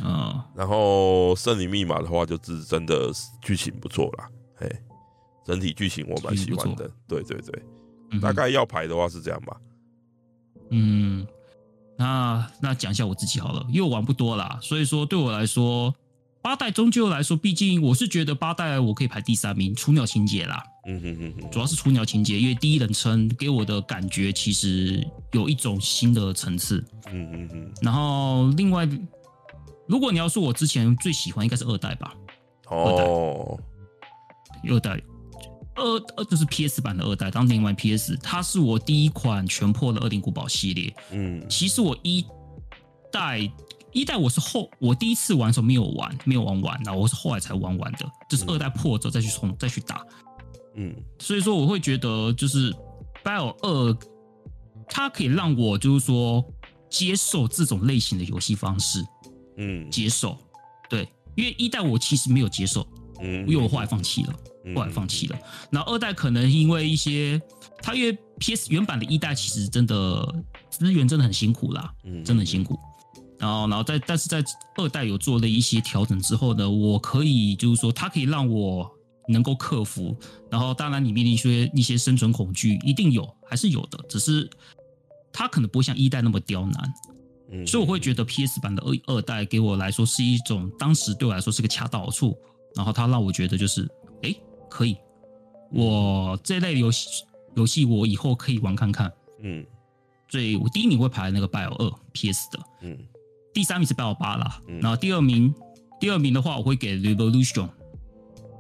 [0.02, 3.12] 嗯，然后《圣女密码》的话，就是真的
[3.42, 4.28] 剧情不错啦。
[4.56, 4.68] 嘿，
[5.44, 6.90] 整体剧情我蛮喜欢的。
[7.06, 9.56] 对对对，大概要排的话是这样吧。
[10.70, 11.26] 嗯，
[11.96, 15.94] 那那讲一下我自己好了，因为我玩不多啦，所以说对我来说，
[16.42, 20.62] 八代终究来说，毕竟我是觉得八代我可以排第三名，雏鸟情节啦。
[20.86, 26.82] 嗯哼哼哼，主要是雏鸟情节，因为第一人称给我的感觉其实有一种新的层次。
[27.12, 27.72] 嗯嗯嗯。
[27.82, 28.88] 然后另外，
[29.86, 32.14] 如果你要说我之前最喜欢，应该是二代吧。
[32.68, 33.58] 哦。
[34.68, 35.00] 二代。
[35.76, 35.84] 二
[36.16, 40.94] 二就是 PS 版的二代，当年玩 PS，它是我第一款全破的《恶灵古堡》系列。
[41.10, 42.24] 嗯，其实我一
[43.10, 43.50] 代
[43.92, 50.04] 一代我是后，我第一次玩的时候没有玩，没有玩完，然后我是后来才玩完的，就是二代破之后再去重再去打。
[50.76, 52.72] 嗯，所以说我会觉得就是
[53.24, 53.92] 《BIOS 二》，
[54.88, 56.44] 它可以让我就是说
[56.88, 59.04] 接受这种类型的游戏方式。
[59.56, 60.38] 嗯，接受，
[60.88, 62.86] 对，因为一代我其实没有接受，
[63.20, 64.34] 嗯，因为我后来放弃了。
[64.76, 65.38] 后来放弃了，
[65.70, 67.40] 然后二代可能因为一些，
[67.80, 70.34] 它因为 PS 原版的一代其实真的
[70.68, 72.78] 资源真的很辛苦啦，嗯，真的很辛苦。
[73.40, 74.44] 然后，然后在但是在
[74.76, 78.88] 二代有做了一些调整之后呢，我可以就是说，它可以让我
[79.28, 80.14] 能够克服。
[80.50, 84.48] 然后，当然里面的一些一些生存恐惧一定有，还是有的，只是
[85.32, 86.94] 它可能不会像一代那么刁难。
[87.50, 92.36] 嗯，所以我会觉得 PS 版的二二代给我来说是一种当时对我来说是个恰到好处。
[92.76, 93.88] 然后它让我觉得就是，
[94.22, 94.34] 哎。
[94.72, 94.96] 可以，
[95.72, 97.24] 我这类游戏
[97.56, 99.12] 游戏我以后可以玩看看。
[99.42, 99.66] 嗯，
[100.28, 102.96] 所以我第一名会排那个 BIOS 二 PS 的，嗯，
[103.52, 105.52] 第三名是 BIOS 八啦，然后第二名，
[105.98, 107.68] 第二名的话我会给 Revolution，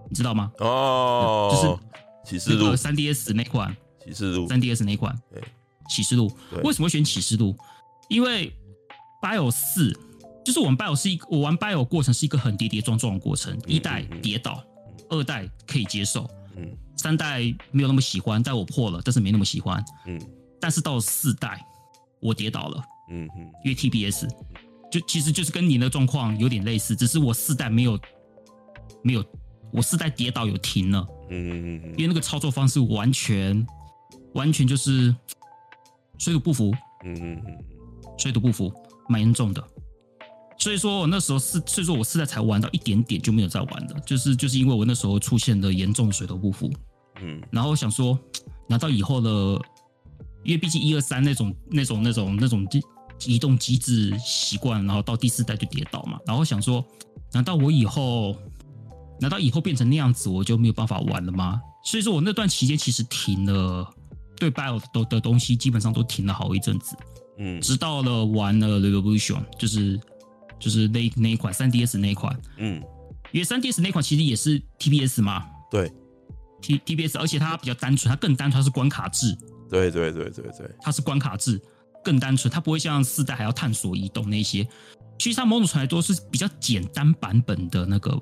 [0.08, 0.52] 你知道吗？
[0.58, 2.74] 哦，就是启示录。
[2.76, 3.74] 三 DS 那款。
[4.04, 4.48] 启示录。
[4.48, 5.42] 三 DS 那款，对，
[5.88, 6.30] 启示录。
[6.64, 7.56] 为什么选启示录？
[8.08, 8.52] 因为
[9.22, 10.00] BIOS 四
[10.44, 14.62] 就是我们 BIOS 是一个我玩 BIOS 过程是一个很跌跌撞撞的过程，一代跌倒。
[15.10, 17.40] 二代可以接受，嗯，三代
[17.72, 20.20] 没有那么喜欢，但我破了，但是没那么喜欢，嗯，
[20.60, 21.60] 但是到了四代，
[22.20, 24.28] 我跌倒了，嗯哼，因为 TPS
[24.90, 27.98] 就其实就是跟你的状况有点类似，只是我四代没有
[29.02, 29.24] 没有，
[29.72, 33.66] 我四代跌倒有停了，嗯嗯嗯，因为那个操作方式完全
[34.34, 35.14] 完全就是
[36.18, 36.72] 水土不服，
[37.04, 37.58] 嗯嗯嗯，
[38.18, 38.72] 水土不服，
[39.08, 39.64] 蛮严重的。
[40.58, 46.70] 所以说，我那时候是，所以说我四代才玩到一点点就没有再玩了，就是就是因为我那时候出现了严重的水土不服，
[47.22, 48.18] 嗯，然后我想说，
[48.68, 49.30] 拿到以后的，
[50.44, 52.66] 因为毕竟一二三那种那种那种那种
[53.26, 56.84] 移动机制习惯，然后到第四代就跌倒嘛，然后想说，
[57.32, 58.36] 难道我以后，
[59.20, 61.60] 难道以后变成那样子我就没有办法玩了吗？
[61.84, 63.92] 所以说我那段期间其实停了，
[64.36, 66.96] 对 BIOS 的的东西基本上都停了好一阵子，
[67.38, 69.98] 嗯，直到了玩了 Revolution，就是。
[70.58, 72.82] 就是那那一款三 DS 那一款，嗯，
[73.32, 75.90] 因为三 DS 那款其实也是 TPS 嘛，对
[76.60, 79.34] ，T TPS，而且它比较单纯，它更单纯，它是关卡制，
[79.70, 81.58] 对对对对对，它是关卡制，
[82.04, 84.66] 更单纯，它不会像四代还要探索移动那些，
[85.18, 88.20] 其实它某种程度都是比较简单版本的那个，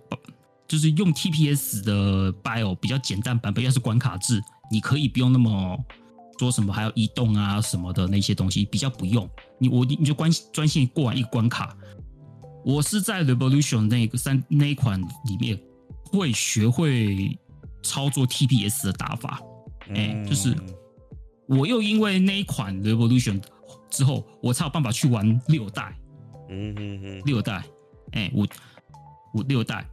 [0.66, 5.78] 就是用 TPS 的 BIOS 比较简单版本，要是关卡制，你可以不用那么
[6.38, 11.76] 说什么还要移动啊什么的那些东西，比较不用，你我你就关专心过完一个关卡。
[12.64, 15.58] 我是在 Revolution 那个三那一款里面
[16.04, 17.38] 会学会
[17.82, 19.40] 操作 TPS 的打法，
[19.88, 20.54] 哎、欸，就是
[21.46, 23.40] 我又因为那一款 Revolution
[23.90, 25.96] 之后，我才有办法去玩六代，
[26.48, 27.54] 嗯嗯嗯，六代，
[28.12, 28.46] 哎、欸，我
[29.34, 29.86] 我六代，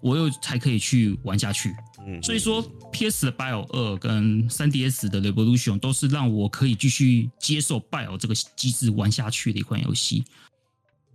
[0.00, 1.74] 我又才可以去玩下去。
[2.06, 2.62] 嗯，所以说
[2.92, 10.24] PS 的 BIOS 二跟 3DS 的 Revolution 都是让我可以继续接受 BIOS 这个机制玩下去的一款游戏。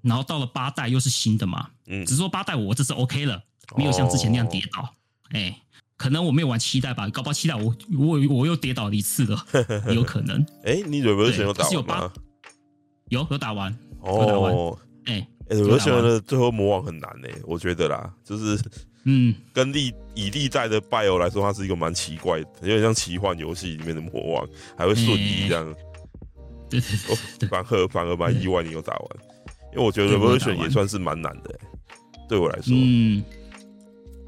[0.04, 3.44] 然后到了八代又是新的嘛，嗯，只是说八代我这次 OK 了，
[3.76, 4.94] 没有像之前那样跌倒，
[5.32, 5.54] 哎、哦，
[5.98, 9.46] 可能我没有玩七代吧，搞不好七代我我我又跌倒了一次了，
[9.94, 10.46] 有可能。
[10.64, 11.74] 哎，你 Revolution 有打完吗？
[11.74, 12.14] 有八，
[13.10, 14.54] 有有打完，哦，有打完，
[15.06, 18.60] 哎，Revolution 的最后魔王很难呢，我觉得啦，就是
[19.06, 25.76] 嗯，跟历以历代的 BIOS 来说，它是一个蛮奇怪的，有点像奇幻游戏里面的魔王，还会瞬移这样，
[26.70, 29.08] 对对对，反而反而蛮意外你有打完。
[29.74, 31.60] 因为我觉得 Revolution 也算是蛮难的，
[32.28, 33.24] 对我来说，嗯，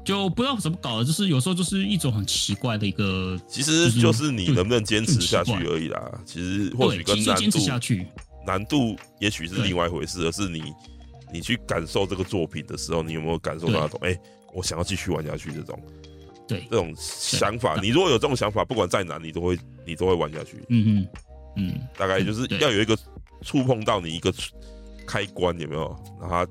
[0.08, 6.10] 就不知道怎么搞的，就是有时候就是一种很奇怪的一个，其实就是你能不能坚持下去而已啦。
[6.24, 8.06] 其实或许跟难度，下去，
[8.46, 10.62] 难度也许是另外一回事，而是你
[11.30, 14.18] 你去感受这个作品的时候，你有没有感受到那种，哎，
[14.54, 15.78] 我想要继续玩下去这种，
[16.48, 17.78] 对，这种想法。
[17.82, 20.56] 你如果有这种想法，不管再难，你都会你都会玩下去。
[20.70, 21.08] 嗯嗯
[21.56, 22.96] 嗯，大概就是要有一个
[23.42, 24.32] 触碰到你一个。
[25.06, 25.96] 开关有没有？
[26.20, 26.44] 然后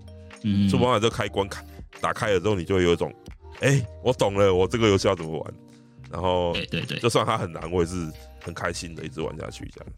[0.68, 1.64] 触碰到这个开关开
[2.02, 3.14] 打开了之后，你就会有一种，
[3.62, 5.54] 哎、欸，我懂了，我这个游戏要怎么玩。
[6.12, 9.94] 然后，对对对，就算它很难，我也是很开心的一直玩下去这样。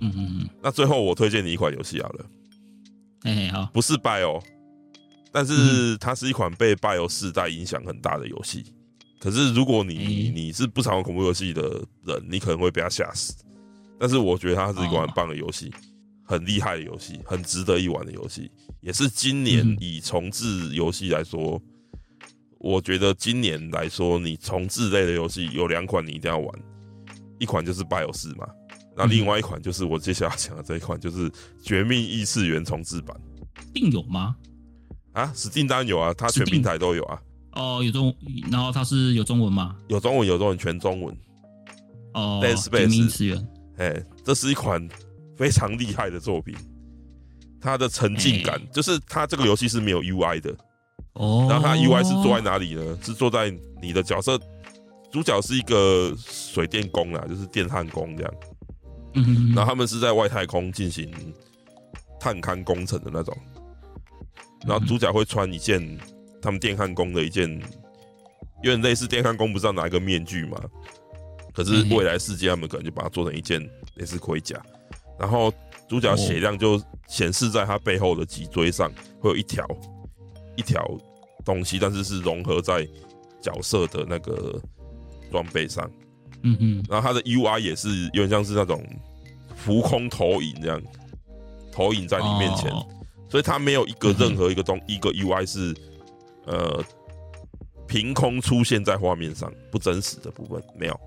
[0.00, 0.48] 嗯嗯嗯。
[0.62, 2.26] 那最后我推荐你一款游戏好了。
[3.22, 4.42] 哎好，不是 BIOS，
[5.30, 8.64] 但是它是一款被 BIOS 世代影响很大的游戏。
[9.20, 11.62] 可是如果你你是不常玩恐怖游戏的
[12.04, 13.34] 人，你可能会被它吓死。
[13.98, 15.72] 但是我觉得它是一款很棒的游戏，
[16.24, 18.50] 很厉害的游戏，很值得一玩的游戏，
[18.80, 21.62] 也是今年以重置游戏来说，
[22.64, 26.50] 我觉得今年来说，你重置类的游戏有两款你一定要玩，
[27.38, 28.48] 一款就是 BIOS 嘛。
[28.96, 31.30] 那另外一款就是我接下来讲的这一款，就是
[31.62, 33.14] 《绝命异次元》重置版，
[33.74, 34.34] 定有吗？
[35.12, 37.20] 啊，Steam 当然有啊，它全平台都有啊。
[37.52, 38.16] 哦，有中，
[38.50, 39.76] 然后它是有中文吗？
[39.88, 41.14] 有中文，有中文，全中文。
[42.14, 42.40] 哦，
[42.70, 43.36] 《绝命异次元》
[43.76, 44.88] 哎，这是一款
[45.36, 46.56] 非常厉害的作品，
[47.60, 50.56] 它的沉浸感，就是它这个游戏是没有 UI 的。
[51.14, 52.98] 哦，然后它 UI 是坐在哪里呢？
[53.02, 54.38] 是坐在你的角色，
[55.10, 58.34] 主角是一个水电工啦，就是电焊工这样。
[59.14, 61.08] 嗯，然后他们是在外太空进行
[62.18, 63.36] 探勘工程的那种，
[64.66, 65.98] 然后主角会穿一件
[66.42, 67.48] 他们电焊工的一件，
[68.64, 70.60] 有点类似电焊工不知道哪一个面具嘛，
[71.52, 73.60] 可是未来世界他们可能就把它做成一件
[73.94, 74.60] 类似盔甲，
[75.16, 75.52] 然后
[75.88, 78.90] 主角血量就显示在他背后的脊椎上，
[79.20, 79.64] 会有一条
[80.56, 80.84] 一条
[81.44, 82.86] 东西，但是是融合在
[83.40, 84.60] 角色的那个
[85.30, 85.90] 装备上。
[86.46, 88.84] 嗯嗯，然后它的 UI 也是有点像是那种
[89.56, 90.82] 浮空投影这样，
[91.72, 92.86] 投影在你面前，哦、
[93.30, 95.74] 所以它没有一个任何一个东、嗯、一个 UI 是
[96.44, 96.84] 呃
[97.88, 101.00] 凭空出现在画面上不真实的部分没有，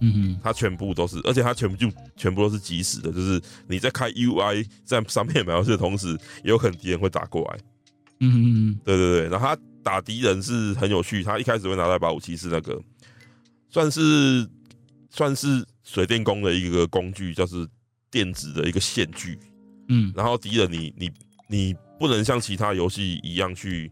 [0.00, 6.08] 嗯嗯，它全部都是，而且它全部就全部都是即时的，就是你在开 UI 在上面描述的同时，
[6.42, 7.58] 也有可能敌人会打过来，
[8.20, 12.80] 嗯嗯嗯，对对对，然后他打敌人是很有趣，他一开始会拿到一把武器是那个。
[13.70, 14.48] 算是
[15.10, 17.66] 算是水电工的一个工具，就是
[18.08, 19.36] 电子的一个线锯。
[19.88, 21.10] 嗯，然后敌人你你
[21.48, 23.90] 你不能像其他游戏一样去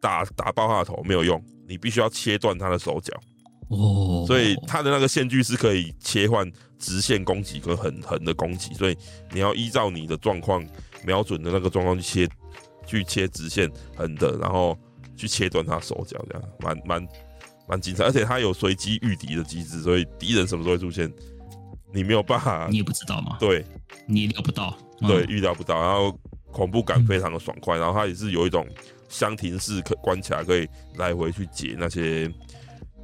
[0.00, 3.18] 打打爆他的头，没有用，你必须要切断他的手脚。
[3.68, 6.46] 哦，所以他的那个线锯是可以切换
[6.78, 8.96] 直线攻击跟横横的攻击，所以
[9.32, 10.62] 你要依照你的状况
[11.06, 12.28] 瞄准的那个状况去切
[12.86, 14.78] 去切直线横的，然后
[15.16, 17.08] 去切断他手脚，这样蛮蛮。
[17.68, 21.10] 蛮精彩，而且他有随机御敌的机制，所以敌人什么时候会出现，
[21.92, 23.36] 你没有办法， 你也不知道吗？
[23.38, 23.64] 对，
[24.04, 25.80] 你料不到，嗯、对，预料不到。
[25.80, 26.14] 然后
[26.50, 28.66] 恐怖感非常的爽快，嗯、然后它也是有一种
[29.08, 32.30] 箱庭式可关卡，可以来回去解那些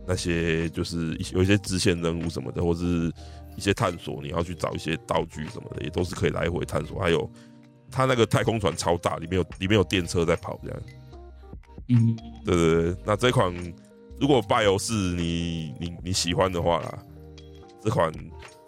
[0.07, 3.11] 那些就是有一些支线任务什么的，或是
[3.57, 6.99] 一些探索，你要去找一些道具什么的，也都是可以来回探索。
[6.99, 7.31] 还有
[7.91, 10.80] 它那个太空船超大，里面有里面有电车在跑，这样。
[11.89, 13.55] 嗯，对对对，那这款。
[14.20, 16.99] 如果 BIOS 你你你喜欢的话啦，
[17.80, 18.12] 这款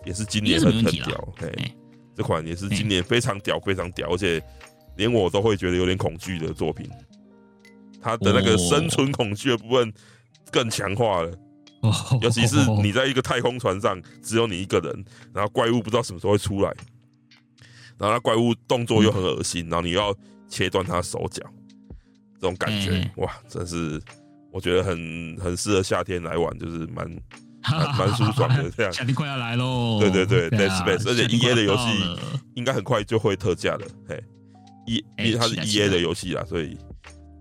[0.05, 1.53] 也是今年很很屌，嘿，
[2.15, 4.41] 这款也是今年非常屌非常屌，而且
[4.97, 6.89] 连我都会觉得有点恐惧的作品。
[8.01, 9.93] 它的那个生存恐惧的部分
[10.53, 11.33] 更强化了，
[12.23, 15.05] 尤其是 你在一个太空船上，只有你一个人，
[15.35, 16.73] 然后怪物不知道什么时候会出来，
[18.01, 20.13] 然后那怪物动作又很恶心，然后你要
[20.49, 21.43] 切断它手脚，
[22.35, 24.01] 这种感觉哇，真是。
[24.53, 27.09] 我觉得很很适合夏天来玩，就是蛮
[27.97, 28.93] 蛮舒爽的 这样。
[28.93, 30.01] 夏天快要来喽！
[30.01, 31.85] 对对对，Dead Space，而且 E A 的游戏
[32.55, 33.87] 应该很快就会特价了。
[34.09, 34.21] 嘿
[34.89, 36.77] ，E 因为它是 E A 的游戏啦，所以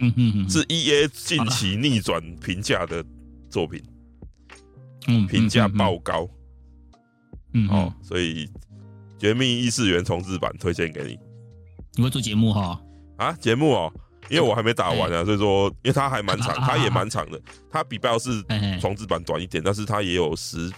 [0.02, 3.04] 嗯嗯是 E A 近期逆转评价的
[3.50, 3.82] 作品，
[5.08, 6.30] 嗯，评价爆高。
[7.54, 8.46] 嗯，哦，所以
[9.20, 11.20] 《绝命异次元》重置版推荐给你。
[11.96, 12.82] 你会做节目哈？
[13.18, 13.94] 啊，节目哦。
[14.30, 17.42] 因为我还没打完啊，所以说，因为它还蛮长， 它也蛮长的。
[17.72, 20.72] 它比 BIOS 重置版短一点，但是它也有十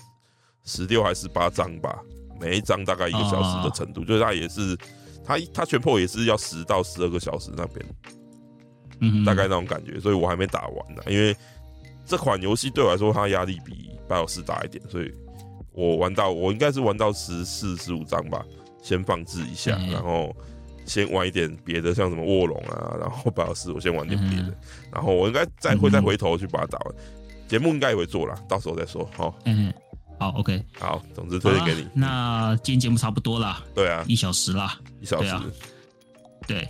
[0.63, 1.99] 十六还是八章吧，
[2.39, 4.77] 每一章大概一个小时的程度，就是它也是，
[5.25, 7.85] 它它全破也是要十到十二个小时那边，
[9.01, 9.99] 嗯，大概那种感觉。
[9.99, 11.35] 所以我还没打完呢，因为
[12.05, 15.11] 这款游戏对我来说，它压力比 BIOS 大一点，所以
[15.73, 18.45] 我玩到我应该是玩到十四十五章吧，
[18.81, 20.35] 先放置一下，然后。
[20.83, 24.55] 先玩一点别的，像什么卧龙啊， 然后 BIOS 我先玩点别的，嗯、
[24.91, 26.95] 然后我应该再会再回头去把它打完。
[27.47, 29.07] 节、嗯、目应该也会做啦，到时候再说。
[29.15, 29.71] 好，嗯，
[30.19, 31.87] 好，OK，好，总之推荐给你。
[31.93, 35.43] 那今天节目差不多了，对啊，一小时啦，一小时，对，啊、
[36.47, 36.69] 对，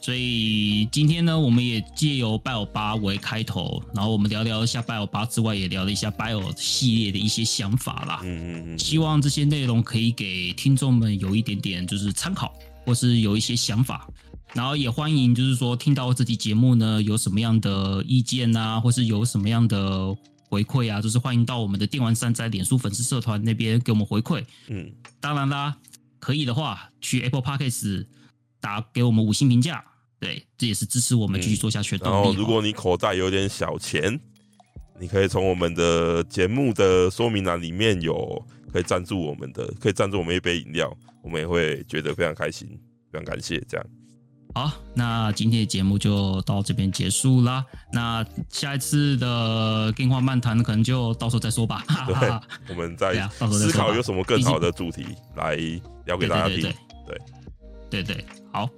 [0.00, 8.20] 所以今天呢，我们也借由 BIO 8为开头，然后我们聊聊一下 BIO 8之外，也聊了一下 BIO 系列的一些想法啦。
[8.24, 12.54] 嗯嗯嗯，希望这些内容可以给听众们有一点点就是参考。
[12.86, 14.08] 或是有一些想法，
[14.54, 20.16] 然后也欢迎，就是说听到这期节目呢，有什么样的意见啊，或是有什么样的
[20.48, 24.42] 回馈啊，就是欢迎到我们的电玩山寨脸书粉丝社团那边给我们回馈。
[24.68, 24.90] 嗯，
[25.20, 25.76] 当然啦，
[26.18, 28.06] 可以的话去 Apple Podcast
[28.60, 29.84] 打给我们五星评价，
[30.18, 32.16] 对，这也是支持我们继续做下去的动力。
[32.16, 34.18] 然后，如果你口袋有点小钱，
[35.00, 40.92] 你可以从我们的节目的说明栏里面有可以赞助我们的，可以赞助我们一杯饮料，
[41.22, 42.68] 我们也会觉得非常开心，
[43.12, 43.60] 非常感谢。
[43.68, 43.86] 这样，
[44.54, 47.64] 好，那今天的节目就到这边结束啦。
[47.92, 51.84] 那下一次的电话漫谈可能就到时候再说吧。
[52.06, 55.06] 对， 我们再思考有什么更好的主题
[55.36, 55.54] 来
[56.06, 56.62] 聊给大家听。
[57.06, 57.18] 对
[57.88, 58.68] 对对，好。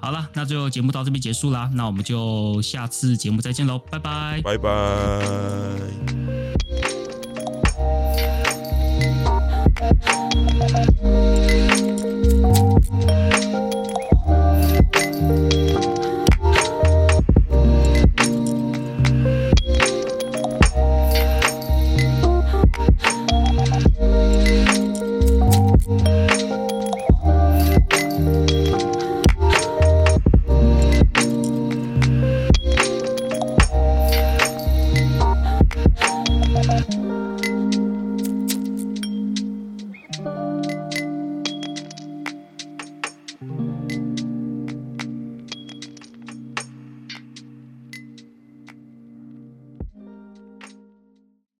[0.00, 6.21] 好了，那最后节目到这边结束啦，那我们就下次节目再见喽，拜拜，拜拜。